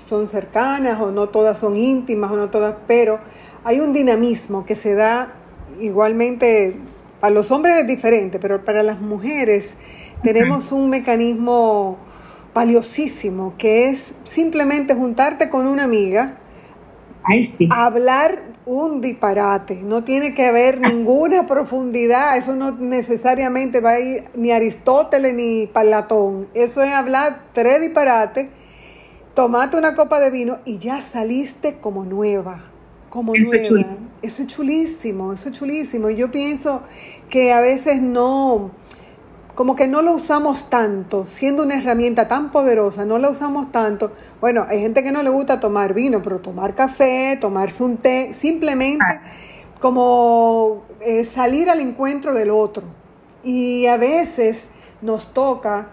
[0.05, 3.19] son cercanas o no todas son íntimas o no todas, pero
[3.63, 5.33] hay un dinamismo que se da
[5.79, 6.75] igualmente,
[7.21, 9.75] a los hombres es diferente, pero para las mujeres
[10.23, 11.97] tenemos un mecanismo
[12.53, 16.37] valiosísimo que es simplemente juntarte con una amiga,
[17.69, 24.25] hablar un disparate, no tiene que haber ninguna profundidad, eso no necesariamente va a ir
[24.35, 28.47] ni Aristóteles ni Palatón, eso es hablar tres disparates,
[29.33, 32.63] tomate una copa de vino y ya saliste como nueva,
[33.09, 33.89] como eso nueva.
[34.21, 36.09] Es eso es chulísimo, eso es chulísimo.
[36.09, 36.81] Y yo pienso
[37.29, 38.71] que a veces no,
[39.55, 44.11] como que no lo usamos tanto, siendo una herramienta tan poderosa, no la usamos tanto.
[44.39, 48.33] Bueno, hay gente que no le gusta tomar vino, pero tomar café, tomarse un té,
[48.33, 49.21] simplemente ah.
[49.79, 52.83] como eh, salir al encuentro del otro.
[53.43, 54.65] Y a veces
[55.01, 55.87] nos toca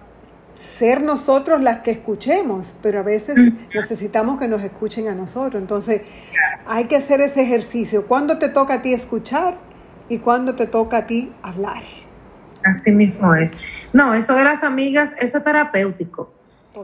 [0.58, 3.36] ser nosotros las que escuchemos, pero a veces
[3.72, 5.62] necesitamos que nos escuchen a nosotros.
[5.62, 6.02] Entonces,
[6.66, 8.06] hay que hacer ese ejercicio.
[8.06, 9.56] ¿Cuándo te toca a ti escuchar
[10.08, 11.82] y cuándo te toca a ti hablar?
[12.64, 13.54] Así mismo es.
[13.92, 16.34] No, eso de las amigas, eso es terapéutico.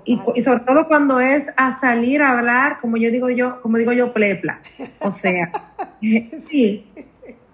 [0.04, 3.92] Y, sobre todo cuando es a salir a hablar, como yo digo yo, como digo
[3.92, 4.60] yo, plepla.
[5.00, 5.50] O sea,
[6.48, 6.86] sí.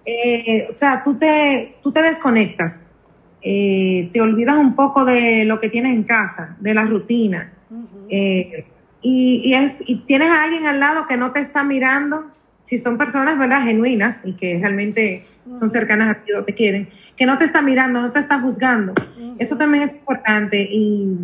[0.05, 2.90] Eh, o sea, tú te, tú te desconectas,
[3.43, 7.53] eh, te olvidas un poco de lo que tienes en casa, de la rutina.
[8.09, 8.67] Eh,
[9.03, 12.27] y, y, es, y tienes a alguien al lado que no te está mirando,
[12.65, 16.89] si son personas, ¿verdad?, genuinas y que realmente son cercanas a ti o te quieren,
[17.17, 18.95] que no te está mirando, no te está juzgando.
[19.39, 21.17] Eso también es importante y,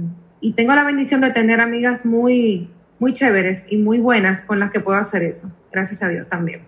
[0.55, 4.79] tengo la bendición de tener amigas muy, muy chéveres y muy buenas con las que
[4.79, 5.50] puedo hacer eso.
[5.72, 6.61] Gracias a Dios también.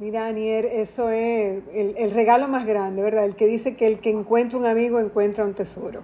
[0.00, 3.24] Mira, Anier, eso es el, regalo más grande, ¿verdad?
[3.24, 6.02] El que dice que el que encuentra un amigo encuentra un tesoro.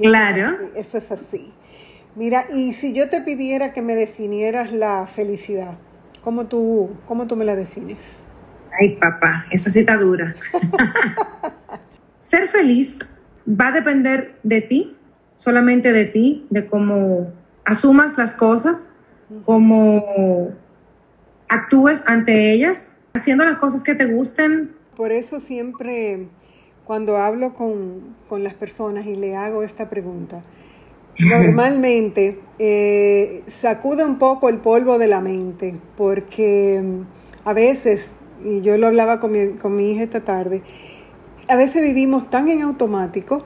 [0.00, 0.70] claro.
[0.76, 1.52] eso es así.
[2.14, 5.78] Mira, y si yo te pidiera que me definieras la felicidad,
[6.22, 8.18] ¿cómo tú, cómo tú me la defines?
[8.80, 10.36] Ay, papá, esa cita dura.
[12.18, 13.00] Ser feliz
[13.48, 14.96] va a depender de ti,
[15.32, 17.32] solamente de ti, de cómo
[17.64, 18.92] asumas las cosas,
[19.44, 20.52] cómo
[21.48, 24.72] actúes ante ellas, haciendo las cosas que te gusten.
[24.96, 26.26] Por eso siempre
[26.84, 30.42] cuando hablo con, las personas y le hago esta pregunta,
[31.18, 38.10] normalmente eh, sacude un poco el polvo de la mente, porque mm, a veces
[38.44, 40.62] y yo lo hablaba con mi, con mi hija esta tarde,
[41.48, 43.44] a veces vivimos tan en automático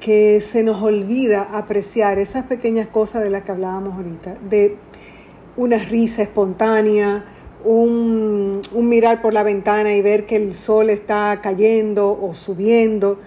[0.00, 4.76] que se nos olvida apreciar esas pequeñas cosas de las que hablábamos ahorita, de
[5.56, 7.24] una risa espontánea,
[7.64, 13.18] un, mirar por la ventana y ver que el sol está cayendo o subiendo,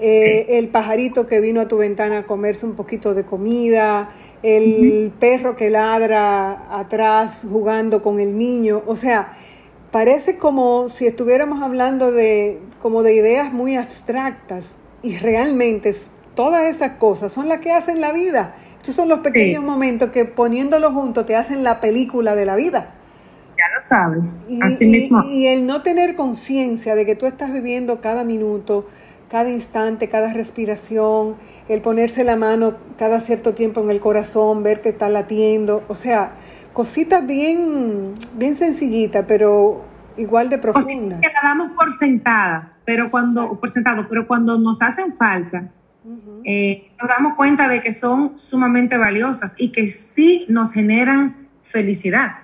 [0.00, 4.10] eh, el pajarito que vino a tu ventana a comerse un poquito de comida,
[4.42, 9.38] el perro que ladra atrás jugando con el niño, o sea,
[9.90, 14.70] parece como si estuviéramos hablando de, como de ideas muy abstractas.
[15.04, 15.94] Y realmente
[16.34, 18.56] todas esas cosas son las que hacen la vida.
[18.80, 22.93] Estos son los pequeños momentos que poniéndolos juntos te hacen la película de la vida.
[23.74, 25.24] Lo sabes, y, así mismo.
[25.24, 28.86] Y el no tener conciencia de que tú estás viviendo cada minuto,
[29.28, 31.36] cada instante, cada respiración,
[31.68, 35.94] el ponerse la mano cada cierto tiempo en el corazón, ver que está latiendo, o
[35.94, 36.34] sea,
[36.72, 39.84] cositas bien, bien sencillitas, pero
[40.16, 41.20] igual de profundas.
[41.20, 45.70] que la damos por sentada, pero cuando, por sentado, pero cuando nos hacen falta,
[46.44, 52.43] eh, nos damos cuenta de que son sumamente valiosas y que sí nos generan felicidad.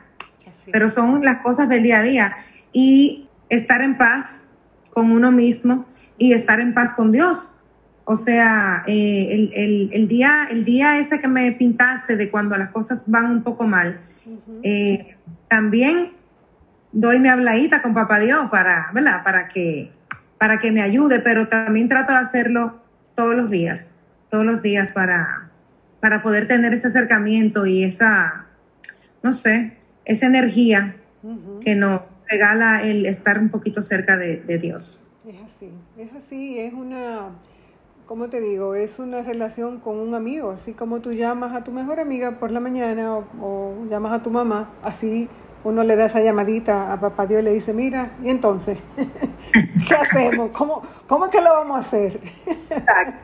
[0.72, 2.36] Pero son las cosas del día a día.
[2.72, 4.44] Y estar en paz
[4.90, 5.86] con uno mismo
[6.18, 7.58] y estar en paz con Dios.
[8.04, 12.70] O sea, eh, el, el, día, el día ese que me pintaste de cuando las
[12.70, 14.00] cosas van un poco mal,
[14.62, 15.16] eh,
[15.48, 16.12] también
[16.92, 19.22] doy mi habladita con papá Dios para, ¿verdad?
[19.22, 19.92] Para que,
[20.38, 22.82] para que me ayude, pero también trato de hacerlo
[23.14, 23.92] todos los días,
[24.28, 25.50] todos los días para,
[26.00, 28.46] para poder tener ese acercamiento y esa,
[29.22, 29.76] no sé,
[30.10, 30.96] esa energía
[31.60, 35.00] que nos regala el estar un poquito cerca de, Dios.
[35.24, 37.28] Es así, es así, es una,
[38.06, 38.74] ¿cómo te digo?
[38.74, 42.50] Es una relación con un amigo, así como tú llamas a tu mejor amiga por
[42.50, 45.28] la mañana o llamas a tu mamá, así
[45.62, 48.78] uno le da esa llamadita a papá Dios y le dice, mira, ¿y entonces?
[49.86, 50.50] ¿Qué hacemos?
[50.50, 52.18] ¿Cómo, ¿Cómo es que lo vamos a hacer?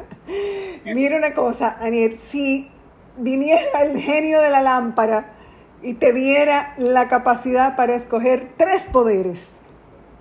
[0.85, 2.71] mira una cosa, Aniel, si
[3.17, 5.36] viniera el genio de la lámpara
[5.87, 9.49] y te diera la capacidad para escoger tres poderes.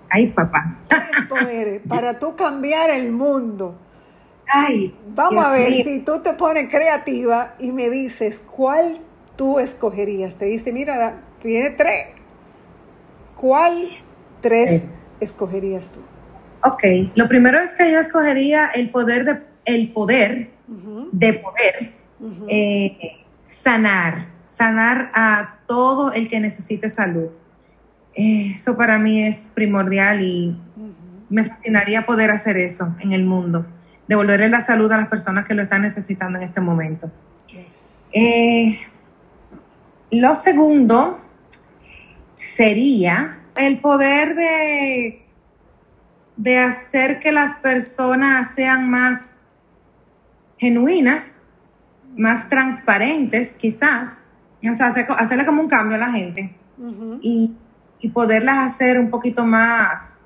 [0.08, 0.78] Ay, papá.
[0.86, 3.74] Tres poderes para tú cambiar el mundo.
[4.48, 4.96] Ay.
[5.08, 9.00] Vamos a ver si tú te pones creativa y me dices cuál
[9.34, 10.36] tú escogerías?
[10.36, 12.06] Te dice, mira, tiene tres.
[13.36, 13.88] ¿Cuál
[14.40, 16.00] tres escogerías tú?
[16.62, 20.50] Ok, lo primero es que yo escogería el poder de, el poder
[21.12, 21.92] de poder
[22.48, 22.96] eh,
[23.42, 27.30] sanar, sanar a todo el que necesite salud.
[28.14, 30.56] Eso para mí es primordial y
[31.28, 33.66] me fascinaría poder hacer eso en el mundo,
[34.08, 37.10] devolverle la salud a las personas que lo están necesitando en este momento.
[38.12, 38.78] Eh,
[40.12, 41.20] lo segundo
[42.36, 45.26] sería el poder de,
[46.36, 49.40] de hacer que las personas sean más
[50.56, 51.36] genuinas,
[52.16, 54.20] más transparentes quizás,
[54.68, 56.54] o sea, hacerle como un cambio a la gente
[57.20, 57.52] y,
[58.00, 60.20] y, poderlas hacer un poquito más,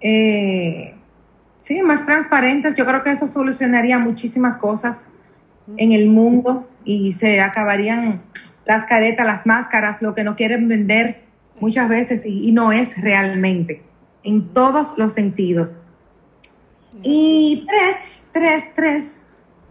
[0.00, 0.94] eh,
[1.58, 2.76] sí, más transparentes.
[2.76, 5.08] Yo creo que eso solucionaría muchísimas cosas
[5.76, 8.22] en el mundo y se acabarían
[8.64, 11.24] las caretas, las máscaras, lo que no quieren vender
[11.60, 13.82] muchas veces y, no es realmente,
[14.22, 15.76] en todos los sentidos.
[17.02, 19.20] Y tres, tres, tres,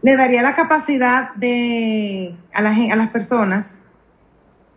[0.01, 3.81] le daría la capacidad de, a, la, a las personas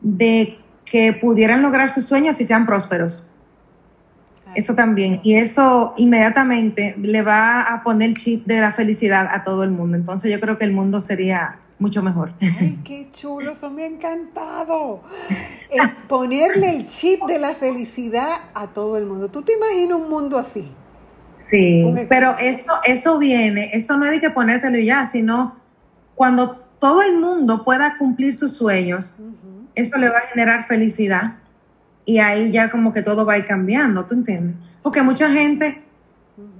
[0.00, 3.24] de que pudieran lograr sus sueños y sean prósperos.
[4.54, 5.20] Eso también.
[5.22, 9.70] Y eso inmediatamente le va a poner el chip de la felicidad a todo el
[9.70, 9.96] mundo.
[9.96, 12.32] Entonces yo creo que el mundo sería mucho mejor.
[12.40, 15.02] Ay, qué chulo, eso me ha encantado.
[16.08, 19.28] ponerle el chip de la felicidad a todo el mundo.
[19.28, 20.72] ¿Tú te imaginas un mundo así?
[21.36, 25.56] Sí, pero eso, eso viene, eso no es de que ponértelo ya, sino
[26.16, 29.16] cuando todo el mundo pueda cumplir sus sueños,
[29.80, 31.34] eso le va a generar felicidad
[32.04, 34.56] y ahí ya como que todo va a ir cambiando, ¿tú entiendes?
[34.82, 35.82] Porque mucha gente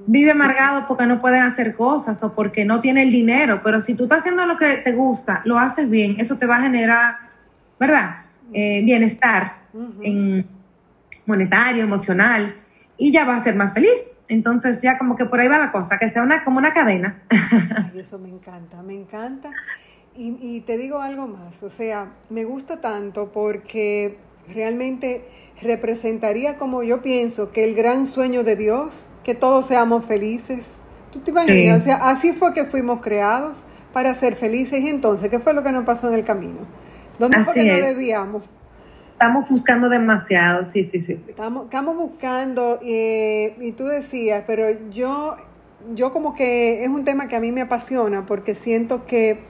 [0.06, 3.94] vive amargado porque no pueden hacer cosas o porque no tiene el dinero, pero si
[3.94, 7.16] tú estás haciendo lo que te gusta, lo haces bien, eso te va a generar,
[7.78, 8.22] ¿verdad?
[8.52, 9.58] Eh, bienestar
[10.02, 10.46] en
[11.26, 12.54] monetario, emocional,
[12.96, 14.08] y ya vas a ser más feliz.
[14.28, 17.22] Entonces ya como que por ahí va la cosa, que sea una, como una cadena.
[17.30, 19.50] Ay, eso me encanta, me encanta.
[20.18, 24.18] Y, y te digo algo más, o sea, me gusta tanto porque
[24.52, 25.24] realmente
[25.62, 30.66] representaría como yo pienso que el gran sueño de Dios que todos seamos felices.
[31.12, 31.82] ¿Tú te imaginas?
[31.82, 33.58] O sea, así fue que fuimos creados
[33.92, 34.80] para ser felices.
[34.80, 36.60] Y entonces, ¿qué fue lo que nos pasó en el camino?
[37.18, 38.44] ¿Dónde fue que no debíamos?
[39.12, 41.16] Estamos buscando demasiado, sí, sí, sí.
[41.16, 41.30] sí.
[41.30, 45.36] Estamos, estamos buscando, eh, y tú decías, pero yo,
[45.94, 49.40] yo como que es un tema que a mí me apasiona porque siento que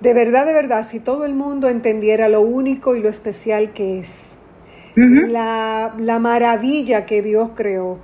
[0.00, 4.00] de verdad, de verdad, si todo el mundo entendiera lo único y lo especial que
[4.00, 4.22] es,
[4.94, 7.98] la, la maravilla que Dios creó,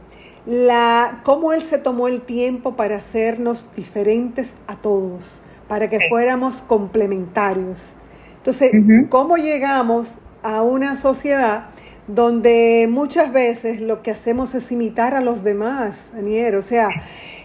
[0.46, 6.62] la, cómo Él se tomó el tiempo para hacernos diferentes a todos, para que fuéramos
[6.62, 7.94] complementarios.
[8.38, 8.72] Entonces,
[9.08, 11.66] ¿cómo llegamos a una sociedad
[12.08, 16.56] donde muchas veces lo que hacemos es imitar a los demás, Anier?
[16.56, 16.88] O sea,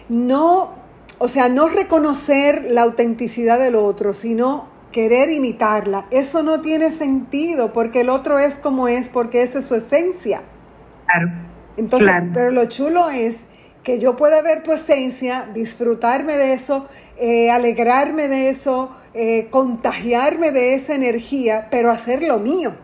[0.08, 0.72] no,
[1.18, 6.06] o sea, no reconocer la autenticidad del otro, sino querer imitarla.
[6.10, 10.42] Eso no tiene sentido porque el otro es como es, porque esa es su esencia.
[11.06, 11.30] Claro.
[11.76, 13.38] Entonces, pero lo chulo es
[13.82, 20.50] que yo pueda ver tu esencia, disfrutarme de eso, eh, alegrarme de eso, eh, contagiarme
[20.50, 22.74] de esa energía, pero hacer lo mío,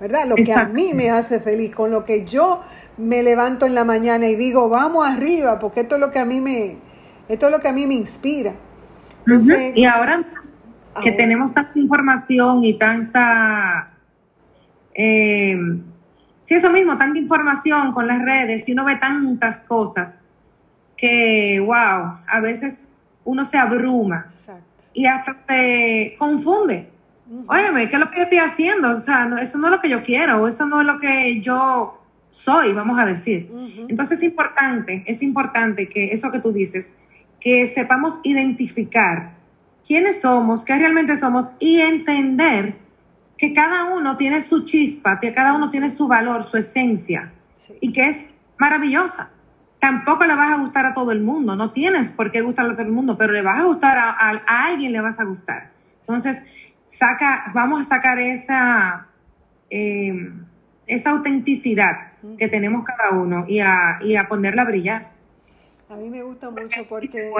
[0.00, 0.26] ¿verdad?
[0.26, 2.60] Lo que a mí me hace feliz, con lo que yo
[2.96, 6.24] me levanto en la mañana y digo, vamos arriba, porque esto es lo que a
[6.24, 6.76] mí me,
[7.28, 8.54] esto es lo que a mí me inspira.
[9.74, 10.24] y ahora
[11.02, 13.90] que tenemos tanta información y tanta...
[14.94, 15.58] Eh,
[16.44, 20.28] Sí, eso mismo, tanta información con las redes y uno ve tantas cosas
[20.94, 24.26] que, wow, a veces uno se abruma
[24.92, 26.90] y hasta se confunde.
[27.46, 28.90] Óyeme, ¿qué es lo que yo estoy haciendo?
[28.90, 31.98] O sea, eso no es lo que yo quiero, eso no es lo que yo
[32.30, 33.50] soy, vamos a decir.
[33.88, 36.98] Entonces es importante, es importante que eso que tú dices,
[37.44, 39.34] que sepamos identificar
[39.86, 42.78] quiénes somos, qué realmente somos y entender
[43.36, 47.32] que cada uno tiene su chispa, que cada uno tiene su valor, su esencia,
[47.82, 49.30] y que es maravillosa.
[49.78, 52.76] Tampoco le vas a gustar a todo el mundo, no tienes por qué gustarle a
[52.76, 55.70] todo el mundo, pero le vas a gustar a, alguien, le vas a gustar.
[56.00, 56.42] Entonces,
[56.86, 59.08] saca, vamos a sacar esa,
[59.68, 60.46] em,
[60.86, 65.13] esa autenticidad que tenemos cada uno y a, y a ponerla a brillar.
[65.94, 67.30] A mí me gusta mucho porque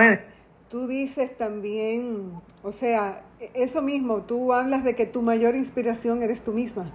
[0.68, 2.30] tú dices también,
[2.62, 6.92] o sea, eso mismo, tú hablas de que tu mayor inspiración eres tú misma.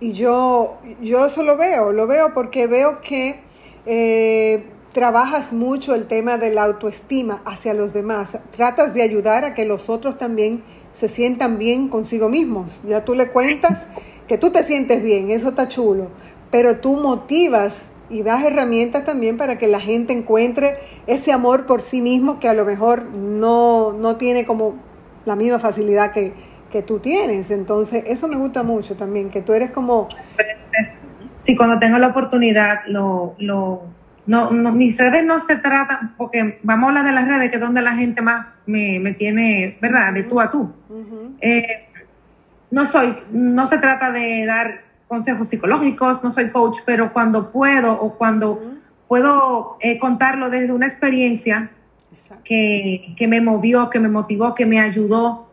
[0.00, 3.38] Y yo, yo eso lo veo, lo veo porque veo que
[3.86, 8.36] eh, trabajas mucho el tema de la autoestima hacia los demás.
[8.50, 12.82] Tratas de ayudar a que los otros también se sientan bien consigo mismos.
[12.84, 13.86] Ya tú le cuentas
[14.26, 16.08] que tú te sientes bien, eso está chulo,
[16.50, 21.82] pero tú motivas y das herramientas también para que la gente encuentre ese amor por
[21.82, 24.76] sí mismo que a lo mejor no, no tiene como
[25.24, 26.32] la misma facilidad que,
[26.70, 27.50] que tú tienes.
[27.50, 30.08] Entonces, eso me gusta mucho también, que tú eres como...
[31.38, 33.82] Sí, cuando tengo la oportunidad, lo, lo,
[34.26, 37.56] no, no, mis redes no se tratan, porque vamos a hablar de las redes, que
[37.56, 40.12] es donde la gente más me, me tiene, ¿verdad?
[40.12, 40.72] De tú a tú.
[41.40, 41.86] Eh,
[42.70, 47.92] no soy, no se trata de dar consejos psicológicos, no soy coach, pero cuando puedo
[47.92, 48.78] o cuando
[49.08, 51.70] puedo eh, contarlo desde una experiencia
[52.44, 55.50] que, que, me movió, que me motivó, que me ayudó,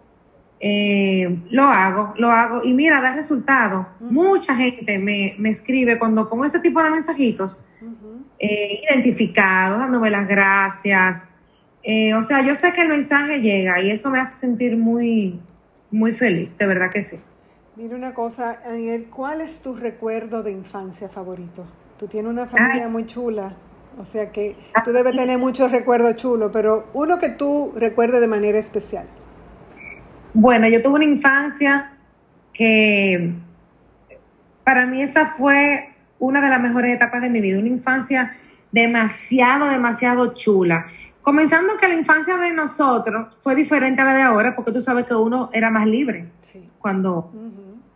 [0.59, 2.61] eh, lo hago, lo hago.
[2.63, 3.87] Y mira, da resultado.
[4.01, 7.63] Mucha gente me, me, escribe cuando pongo ese tipo de mensajitos,
[8.37, 11.25] eh, identificados, dándome las gracias.
[12.17, 15.39] o sea, yo sé que el mensaje llega y eso me hace sentir muy,
[15.91, 17.19] muy feliz, de verdad que sí.
[17.77, 21.65] Mira una cosa, Aniel, ¿cuál es tu recuerdo de infancia favorito?
[21.99, 23.53] Tú tienes una familia muy chula,
[23.99, 24.55] o sea que
[24.85, 29.07] tú debes tener muchos recuerdos chulos, pero uno que tú recuerdes de manera especial.
[30.33, 31.97] Bueno, yo tuve una infancia
[32.53, 33.33] que
[34.63, 38.37] para mí esa fue una de las mejores etapas de mi vida, una infancia
[38.71, 40.85] demasiado, demasiado chula.
[41.21, 45.03] Comenzando que la infancia de nosotros fue diferente a la de ahora, porque tú sabes
[45.05, 46.29] que uno era más libre.
[46.79, 47.31] Cuando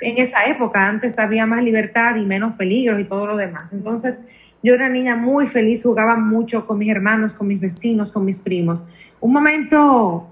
[0.01, 3.73] en esa época antes había más libertad y menos peligros y todo lo demás.
[3.73, 4.23] Entonces,
[4.63, 8.39] yo era niña muy feliz, jugaba mucho con mis hermanos, con mis vecinos, con mis
[8.39, 8.85] primos.
[9.19, 10.27] Un momento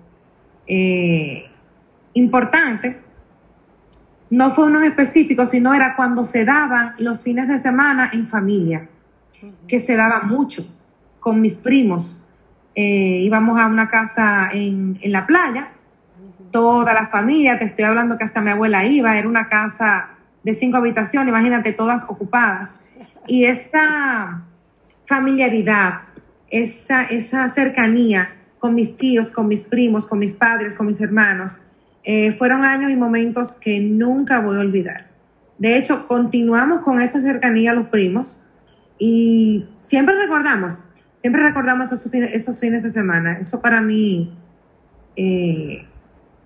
[0.66, 1.46] eh,
[2.14, 3.02] importante,
[4.30, 8.90] no fue uno específico, sino era cuando se daban los fines de semana en familia,
[9.68, 10.66] que se daba mucho
[11.20, 12.22] con mis primos.
[12.76, 15.72] Eh, íbamos a una casa en, en la playa
[16.58, 20.10] toda la familia, te estoy hablando que hasta mi abuela iba, era una casa
[20.42, 22.80] de cinco habitaciones, imagínate, todas ocupadas.
[23.28, 24.42] Y esa
[25.06, 26.02] familiaridad,
[26.50, 31.64] esa, esa cercanía con mis tíos, con mis primos, con mis padres, con mis hermanos,
[32.04, 35.12] eh, fueron años y momentos que nunca voy a olvidar.
[35.60, 38.42] De hecho, continuamos con esa cercanía a los primos
[38.98, 43.38] y siempre recordamos, siempre recordamos esos fines, esos fines de semana.
[43.40, 44.36] Eso para mí
[45.16, 45.86] eh,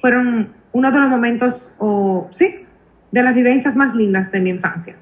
[0.02, 2.66] fueron uno de los momentos, o sí,
[3.12, 4.95] de las vivencias más lindas de mi infancia.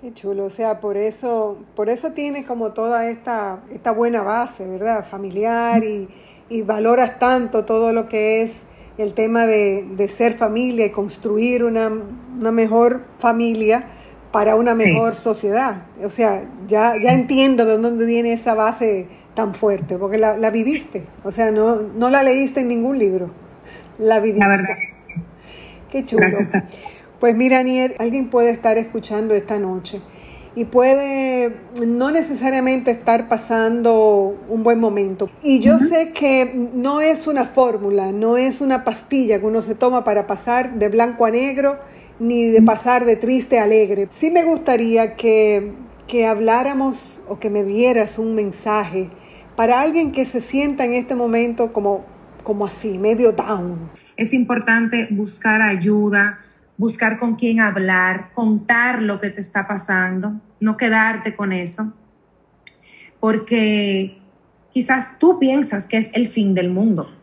[0.00, 4.66] Qué chulo, o sea, por eso, por eso tienes como toda esta, esta buena base,
[4.66, 5.04] ¿verdad?
[5.08, 6.08] Familiar y,
[6.66, 8.58] valoras tanto todo lo que es
[8.98, 11.88] el tema de, ser familia y construir una,
[12.52, 13.84] mejor familia
[14.32, 15.84] para una mejor sociedad.
[16.04, 20.50] O sea, ya, ya entiendo de dónde viene esa base tan fuerte, porque la, la
[20.50, 23.30] viviste, o sea, no, no la leíste en ningún libro
[24.02, 24.76] la La verdad.
[25.90, 26.22] Qué chulo.
[26.22, 26.52] Gracias.
[27.20, 30.00] Pues mira, Aniel, alguien puede estar escuchando esta noche
[30.54, 35.30] y puede no necesariamente estar pasando un buen momento.
[35.42, 39.74] Y yo sé que no es una fórmula, no es una pastilla que uno se
[39.74, 41.78] toma para pasar de blanco a negro,
[42.18, 44.08] ni de pasar de triste a alegre.
[44.12, 45.72] Sí me gustaría que,
[46.06, 49.10] que habláramos o que me dieras un mensaje
[49.56, 52.04] para alguien que se sienta en este momento como
[52.42, 53.90] como así, medio down.
[54.16, 56.40] Es importante buscar ayuda,
[56.76, 61.92] buscar con quién hablar, contar lo que te está pasando, no quedarte con eso,
[63.20, 64.18] porque
[64.72, 67.14] quizás tú piensas que es el fin del mundo,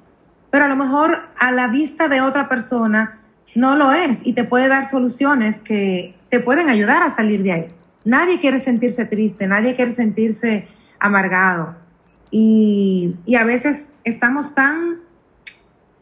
[0.50, 3.20] pero a lo mejor a la vista de otra persona
[3.56, 7.52] no lo es y te puede dar soluciones que te pueden ayudar a salir de
[7.52, 7.68] ahí.
[8.06, 10.68] Nadie quiere sentirse triste, nadie quiere sentirse
[11.00, 11.76] amargado.
[12.32, 15.00] Y, y a veces estamos tan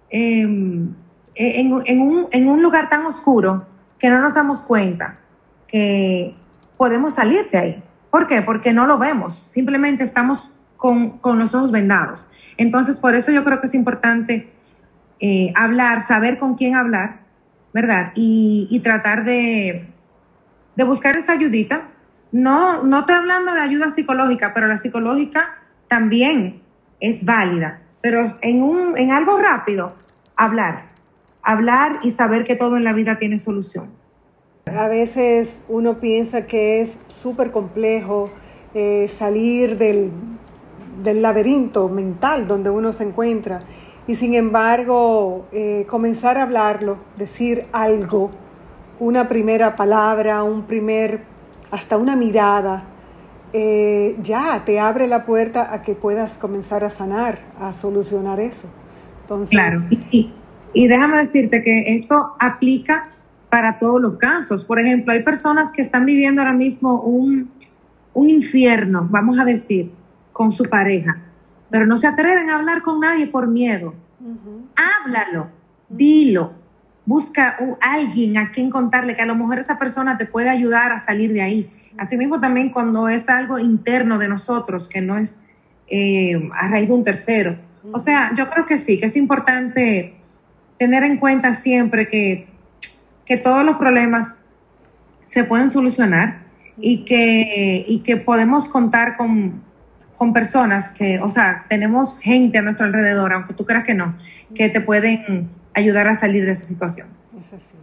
[0.09, 0.93] Em,
[1.35, 3.65] en, un, en un lugar tan oscuro
[3.99, 5.19] que no nos damos cuenta
[5.67, 6.33] que
[6.77, 7.83] podemos salir de ahí.
[8.09, 8.41] ¿Por qué?
[8.41, 12.29] Porque no lo vemos, simplemente estamos con, los ojos vendados.
[12.57, 14.49] Entonces, por eso yo creo que es importante
[15.19, 17.21] eh, hablar, saber con quién hablar,
[17.73, 18.13] ¿verdad?
[18.15, 19.87] Y, tratar de,
[20.75, 21.89] de, buscar esa ayudita.
[22.31, 25.55] No, no estoy hablando de ayuda psicológica, pero la psicológica
[25.87, 26.61] también
[26.99, 29.91] es válida pero en, un, en algo rápido,
[30.37, 30.83] hablar.
[31.43, 33.89] Hablar y saber que todo en la vida tiene solución.
[34.65, 38.29] A veces uno piensa que es súper complejo
[38.73, 40.11] eh, salir del,
[41.03, 43.63] del, laberinto mental donde uno se encuentra
[44.07, 48.31] y sin embargo eh, comenzar a hablarlo, decir algo,
[48.99, 51.23] una primera palabra, un primer,
[51.71, 52.85] hasta una mirada,
[53.53, 58.67] eh, ya te abre la puerta a que puedas comenzar a sanar, a solucionar eso.
[59.21, 59.81] Entonces, claro.
[60.11, 60.33] Y,
[60.73, 63.09] y déjame decirte que esto aplica
[63.49, 64.65] para todos los casos.
[64.65, 67.49] Por ejemplo, hay personas que están viviendo ahora mismo un,
[68.13, 69.91] un infierno, vamos a decir,
[70.33, 71.17] con su pareja,
[71.69, 73.93] pero no se atreven a hablar con nadie por miedo.
[74.75, 75.47] Háblalo,
[75.89, 76.51] dilo,
[77.05, 80.91] busca a alguien a quien contarle que a lo mejor esa persona te puede ayudar
[80.91, 81.71] a salir de ahí.
[81.97, 85.41] Asimismo también cuando es algo interno de nosotros, que no es
[85.87, 87.57] eh, a raíz de un tercero.
[87.91, 90.15] O sea, yo creo que sí, que es importante
[90.77, 92.47] tener en cuenta siempre que,
[93.25, 94.39] que todos los problemas
[95.25, 96.41] se pueden solucionar
[96.77, 99.63] y que, y que podemos contar con,
[100.15, 104.17] con personas que, o sea, tenemos gente a nuestro alrededor, aunque tú creas que no,
[104.53, 107.07] que te pueden ayudar a salir de esa situación.
[107.39, 107.75] Es así.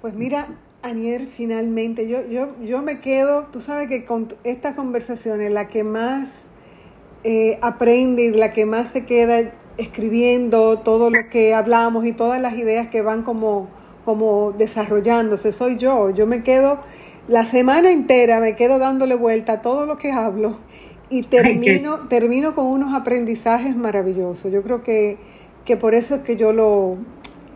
[0.00, 0.48] Pues mira,
[0.82, 5.84] Anier, finalmente, yo, yo, yo me quedo, tú sabes que con estas conversaciones, la que
[5.84, 6.30] más
[7.22, 12.40] eh, aprende y la que más se queda escribiendo todo lo que hablamos y todas
[12.40, 13.68] las ideas que van como,
[14.04, 16.10] como desarrollándose, soy yo.
[16.10, 16.80] Yo me quedo
[17.28, 20.56] la semana entera, me quedo dándole vuelta a todo lo que hablo
[21.10, 24.50] y termino, termino con unos aprendizajes maravillosos.
[24.50, 25.16] Yo creo que,
[25.64, 26.98] que por eso es que yo lo,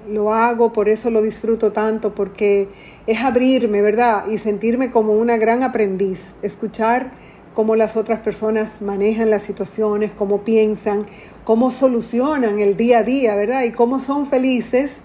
[0.09, 2.69] lo hago, por eso lo disfruto tanto, porque
[3.07, 4.29] es abrirme, ¿verdad?
[4.29, 7.11] Y sentirme como una gran aprendiz, escuchar
[7.55, 11.07] cómo las otras personas manejan las situaciones, cómo piensan,
[11.45, 13.63] cómo solucionan el día a día, ¿verdad?
[13.63, 14.99] Y cómo son felices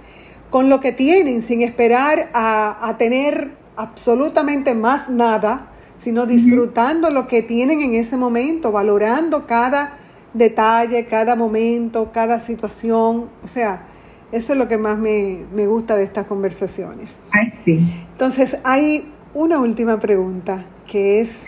[0.49, 7.27] con lo que tienen, sin esperar a, a tener absolutamente más nada, sino disfrutando lo
[7.27, 9.97] que tienen en ese momento, valorando cada
[10.33, 13.29] detalle, cada momento, cada situación.
[13.43, 13.87] O sea,
[14.31, 17.17] eso es lo que más me, gusta de estas conversaciones.
[17.31, 17.79] Ay, sí.
[18.11, 21.45] Entonces, hay una última pregunta, que es,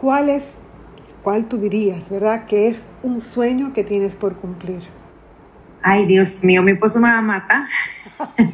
[0.00, 0.58] ¿cuál es,
[1.22, 4.82] cuál tú dirías, verdad, que es un sueño que tienes por cumplir?
[5.82, 7.64] Ay, Dios mío, mi esposo me va a matar.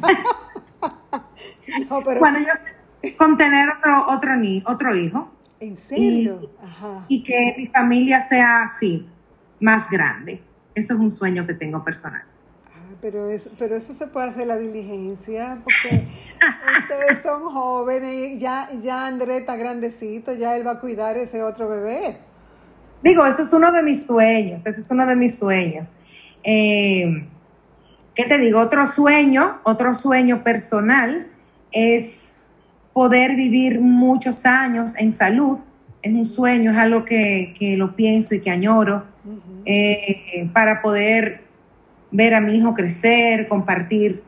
[1.88, 2.20] no, pero
[3.16, 5.30] con tener otro, otro, ni, otro hijo.
[5.60, 6.50] ¿En serio?
[7.08, 9.06] Y, que mi familia sea así,
[9.60, 10.42] más grande.
[10.74, 12.22] Eso es un sueño que tengo personal.
[13.00, 16.06] Pero, es, pero eso se puede hacer la diligencia, porque
[16.82, 21.42] ustedes son jóvenes y ya, ya André está grandecito, ya él va a cuidar ese
[21.42, 22.18] otro bebé.
[23.02, 25.94] Digo, eso es uno de mis sueños, ese es uno de mis sueños.
[26.44, 27.26] Eh,
[28.14, 28.60] ¿Qué te digo?
[28.60, 31.28] Otro sueño, otro sueño personal
[31.72, 32.42] es
[32.92, 35.58] poder vivir muchos años en salud
[36.02, 39.04] es un sueño, es algo que, lo pienso y que añoro,
[39.64, 41.42] eh, para poder
[42.10, 44.22] ver a mi hijo crecer, compartir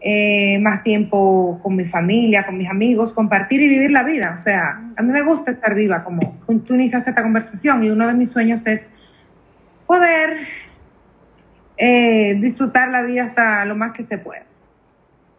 [0.00, 4.32] eh, más tiempo con mi familia, con mis amigos, compartir y vivir la vida.
[4.32, 8.06] O sea, a mí me gusta estar viva, como tú iniciaste esta conversación, y uno
[8.06, 8.90] de mis sueños es
[9.86, 10.38] poder
[11.76, 14.48] eh, disfrutar la vida hasta lo más que se pueda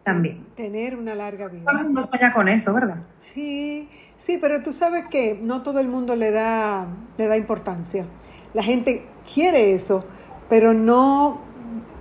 [0.02, 0.44] también.
[0.56, 1.64] Tener una larga vida.
[1.64, 2.96] Todo el mundo sueña con eso, ¿verdad?
[3.20, 3.88] Sí,
[4.18, 6.86] sí, pero tú sabes que no todo el mundo le da,
[7.18, 8.06] le da importancia.
[8.54, 10.04] La gente quiere eso,
[10.48, 11.42] pero no,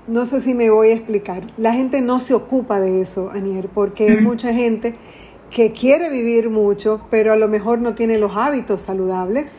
[0.10, 1.44] no sé si me voy a explicar.
[1.58, 4.96] La gente no se ocupa de eso, Anier, porque hay mucha gente
[5.52, 9.52] que quiere vivir mucho, pero a lo mejor no tiene los hábitos saludables,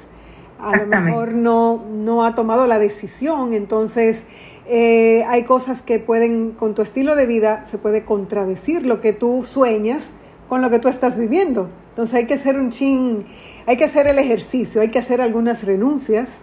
[0.58, 4.24] a lo mejor no, no ha tomado la decisión, entonces
[4.66, 9.12] eh, hay cosas que pueden, con tu estilo de vida, se puede contradecir lo que
[9.12, 10.10] tú sueñas
[10.48, 11.70] con lo que tú estás viviendo.
[11.90, 13.24] Entonces hay que hacer un chin,
[13.66, 16.38] hay que hacer el ejercicio, hay que hacer algunas renuncias.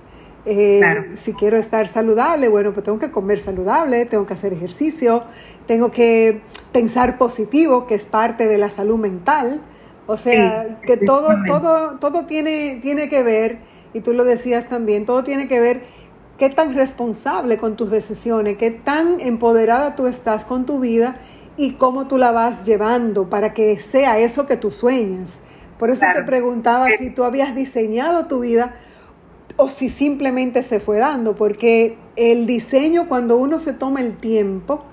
[0.50, 5.24] Eh, si quiero estar saludable, bueno, pues tengo que comer saludable, tengo que hacer ejercicio,
[5.66, 6.40] tengo que
[6.72, 9.60] pensar positivo, que es parte de la salud mental.
[10.06, 13.58] O sea, que todo, todo, todo tiene, tiene que ver,
[13.94, 15.82] y tú lo decías también, todo tiene que ver
[16.38, 21.18] qué tan responsable con tus decisiones, qué tan empoderada tú estás con tu vida
[21.58, 25.28] y cómo tú la vas llevando para que sea eso que tú sueñas.
[25.78, 28.76] Por eso te preguntaba si tú habías diseñado tu vida
[29.58, 34.84] o si simplemente se fue dando, porque el diseño cuando uno se toma el tiempo,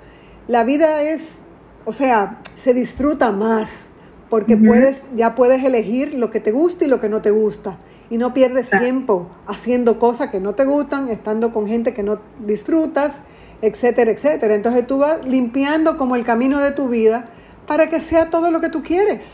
[0.49, 1.39] la vida es,
[1.85, 3.87] o sea, se disfruta más,
[4.31, 7.79] porque puedes, ya puedes elegir lo que te gusta y lo que no te gusta
[8.11, 12.21] y no pierdes tiempo haciendo cosas que no te gustan, estando con gente que no
[12.45, 13.21] disfrutas,
[13.63, 14.55] etcétera, etcétera.
[14.55, 17.27] Entonces tú vas limpiando como el camino de tu vida
[17.67, 19.31] para que sea todo lo que tú quieres.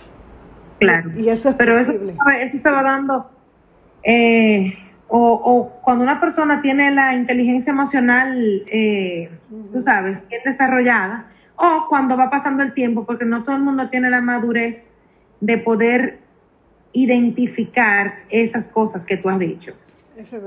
[0.79, 1.11] Claro.
[1.17, 2.17] Y eso es Pero posible.
[2.41, 3.31] Eso, se va dando.
[4.03, 4.73] Eh,
[5.11, 9.31] o, cuando una persona tiene la inteligencia emocional, eh,
[9.73, 13.89] tú sabes, bien desarrollada, o cuando va pasando el tiempo, porque no todo el mundo
[13.89, 14.97] tiene la madurez
[15.41, 16.21] de poder
[16.93, 19.73] identificar esas cosas que tú has dicho.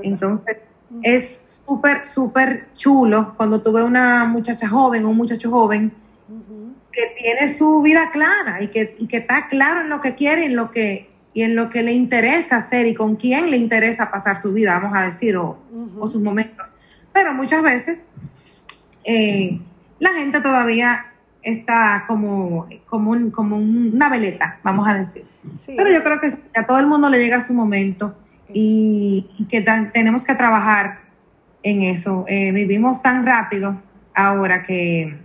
[0.02, 0.58] Entonces,
[1.02, 5.92] es súper, súper chulo cuando tú ves una muchacha joven o un muchacho joven
[6.92, 10.44] que tiene su vida clara y que, y que está claro en lo que quiere
[10.44, 14.10] en lo que, y en lo que le interesa hacer y con quién le interesa
[14.10, 15.58] pasar su vida, vamos a decir, o,
[16.02, 16.72] sus momentos.
[17.12, 18.06] Pero muchas veces
[19.04, 19.60] eh,
[19.98, 21.06] la gente todavía
[21.42, 25.26] está como, como, como una veleta, vamos a decir.
[25.66, 28.16] Pero yo creo que a todo el mundo le llega su momento
[28.52, 29.60] y, que
[29.92, 31.00] tenemos que trabajar
[31.62, 32.24] en eso.
[32.28, 33.82] Eh, vivimos tan rápido
[34.14, 35.18] ahora que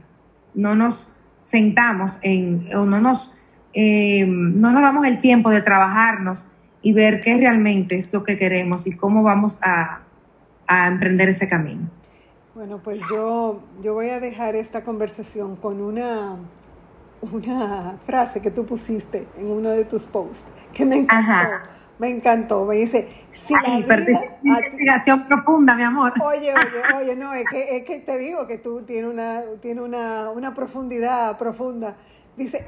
[0.53, 3.35] no nos sentamos en, o no nos,
[3.73, 6.51] eh, no nos damos el tiempo de trabajarnos
[6.81, 10.01] y ver qué realmente es lo que queremos y cómo vamos a,
[10.67, 11.89] a emprender ese camino.
[12.55, 16.35] Bueno, pues yo, yo voy a dejar esta conversación con una,
[17.21, 21.69] una frase que tú pusiste en uno de tus posts, que me encantó.
[21.99, 22.65] Me encantó.
[22.65, 26.13] Me dice, si Ay, la vida, investigación profunda, mi amor.
[26.21, 29.81] Oye, oye, oye, no, es que, es que te digo que tú tienes una, tiene
[29.81, 31.97] una, una profundidad profunda.
[32.37, 32.65] Dice,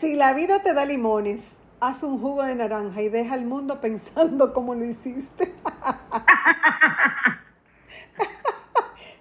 [0.00, 1.40] si la vida te da limones,
[1.80, 5.54] haz un jugo de naranja y deja al mundo pensando cómo lo hiciste.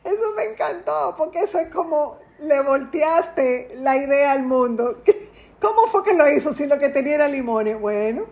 [0.04, 5.02] Eso me encantó, porque eso es como le volteaste la idea al mundo.
[5.62, 7.80] ¿Cómo fue que lo hizo si lo que tenía era limones?
[7.80, 8.26] Bueno,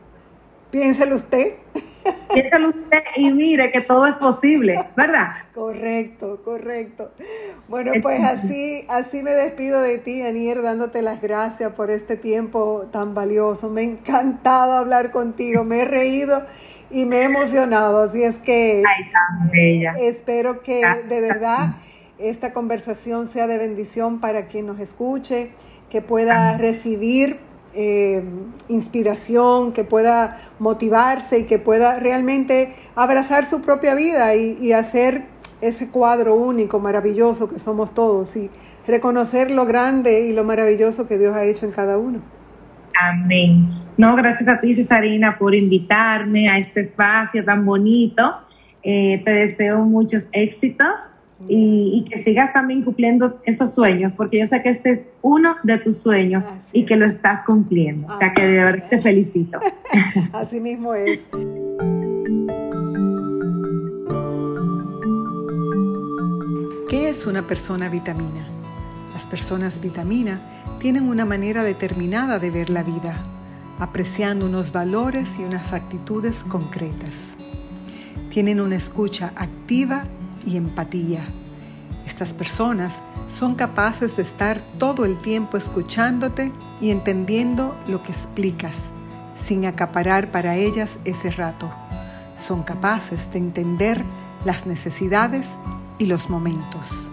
[0.70, 1.56] piénselo usted.
[2.32, 5.32] Usted y mire que todo es posible, ¿verdad?
[5.54, 7.12] Correcto, correcto.
[7.68, 12.88] Bueno, pues así, así me despido de ti, Anier, dándote las gracias por este tiempo
[12.92, 13.70] tan valioso.
[13.70, 16.46] Me ha encantado hablar contigo, me he reído
[16.90, 18.84] y me he emocionado, así es que
[20.00, 21.76] espero que de verdad
[22.18, 25.52] esta conversación sea de bendición para quien nos escuche,
[25.90, 27.40] que pueda recibir
[27.74, 28.24] eh,
[28.70, 35.24] inspiración, que pueda motivarse y que pueda realmente abrazar su propia vida y, hacer
[35.62, 38.50] ese cuadro único, maravilloso que somos todos y
[38.88, 42.20] reconocer lo grande y lo maravilloso que Dios ha hecho en cada uno.
[43.00, 43.70] Amén.
[43.98, 48.38] No, gracias a ti, Cesarina, por invitarme a este espacio tan bonito.
[48.84, 51.12] Eh, te deseo muchos éxitos
[51.48, 55.78] y, que sigas también cumpliendo esos sueños, porque yo sé que este es uno de
[55.78, 58.08] tus sueños y que lo estás cumpliendo.
[58.08, 59.60] O sea que de verdad te felicito.
[60.34, 61.22] Así mismo es.
[66.90, 68.48] ¿Qué es una persona vitamina?
[69.14, 70.42] Las personas vitamina
[70.80, 73.16] tienen una manera determinada de ver la vida
[73.82, 77.30] apreciando unos valores y unas actitudes concretas.
[78.30, 80.04] Tienen una escucha activa
[80.46, 81.22] y empatía.
[82.06, 88.90] Estas personas son capaces de estar todo el tiempo escuchándote y entendiendo lo que explicas,
[89.36, 91.72] sin acaparar para ellas ese rato.
[92.36, 94.04] Son capaces de entender
[94.46, 95.50] las necesidades
[96.00, 97.12] y los momentos.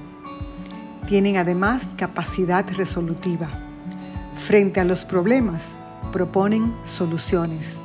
[1.07, 3.49] Tienen además capacidad resolutiva.
[4.37, 5.65] Frente a los problemas,
[6.13, 7.77] proponen soluciones,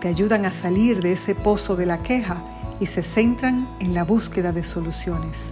[0.00, 2.36] te ayudan a salir de ese pozo de la queja
[2.80, 5.46] y se centran en la búsqueda de soluciones.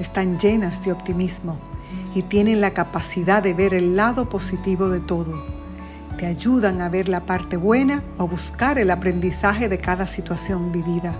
[0.00, 1.56] Están llenas de optimismo
[2.14, 5.32] y tienen la capacidad de ver el lado positivo de todo.
[6.18, 11.14] Te ayudan a ver la parte buena o buscar el aprendizaje de cada situación vivida,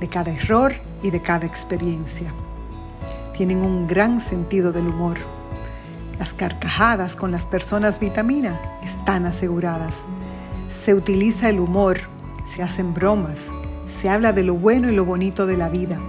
[0.00, 0.72] de cada error
[1.02, 2.32] y de cada experiencia.
[3.36, 5.18] Tienen un gran sentido del humor
[6.22, 10.02] las carcajadas con las personas vitamina están aseguradas.
[10.70, 11.98] Se utiliza el humor,
[12.46, 13.46] se hacen bromas,
[14.02, 16.00] se habla de lo bueno y lo bonito de la vida.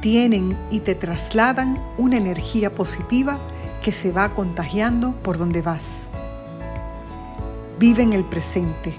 [0.00, 3.38] Tienen y te trasladan una energía positiva
[3.84, 6.08] que se va contagiando por donde vas.
[7.78, 8.92] Vive en el presente.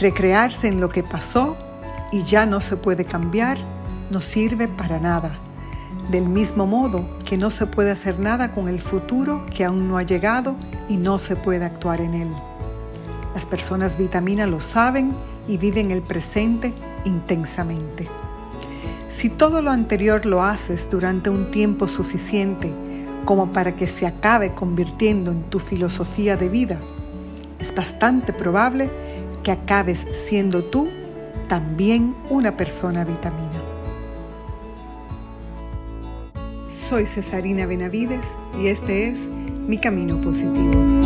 [0.00, 1.58] Recrearse en lo que pasó
[2.10, 3.58] y ya no se puede cambiar
[4.10, 5.38] no sirve para nada
[6.10, 9.98] del mismo modo que no se puede hacer nada con el futuro que aún no
[9.98, 10.54] ha llegado
[10.88, 12.28] y no se puede actuar en él.
[13.34, 15.14] Las personas vitamina lo saben
[15.46, 16.72] y viven el presente
[17.06, 18.06] intensamente.
[19.08, 22.72] Si todo lo anterior lo haces durante un tiempo suficiente
[23.24, 26.78] como para que se acabe convirtiendo en tu filosofía de vida,
[27.58, 28.90] es bastante probable
[29.42, 30.88] que acabes siendo tú
[31.48, 33.62] también una persona vitamina.
[36.68, 39.28] Soy Cesarina Benavides y este es
[39.66, 41.05] Mi Camino Positivo.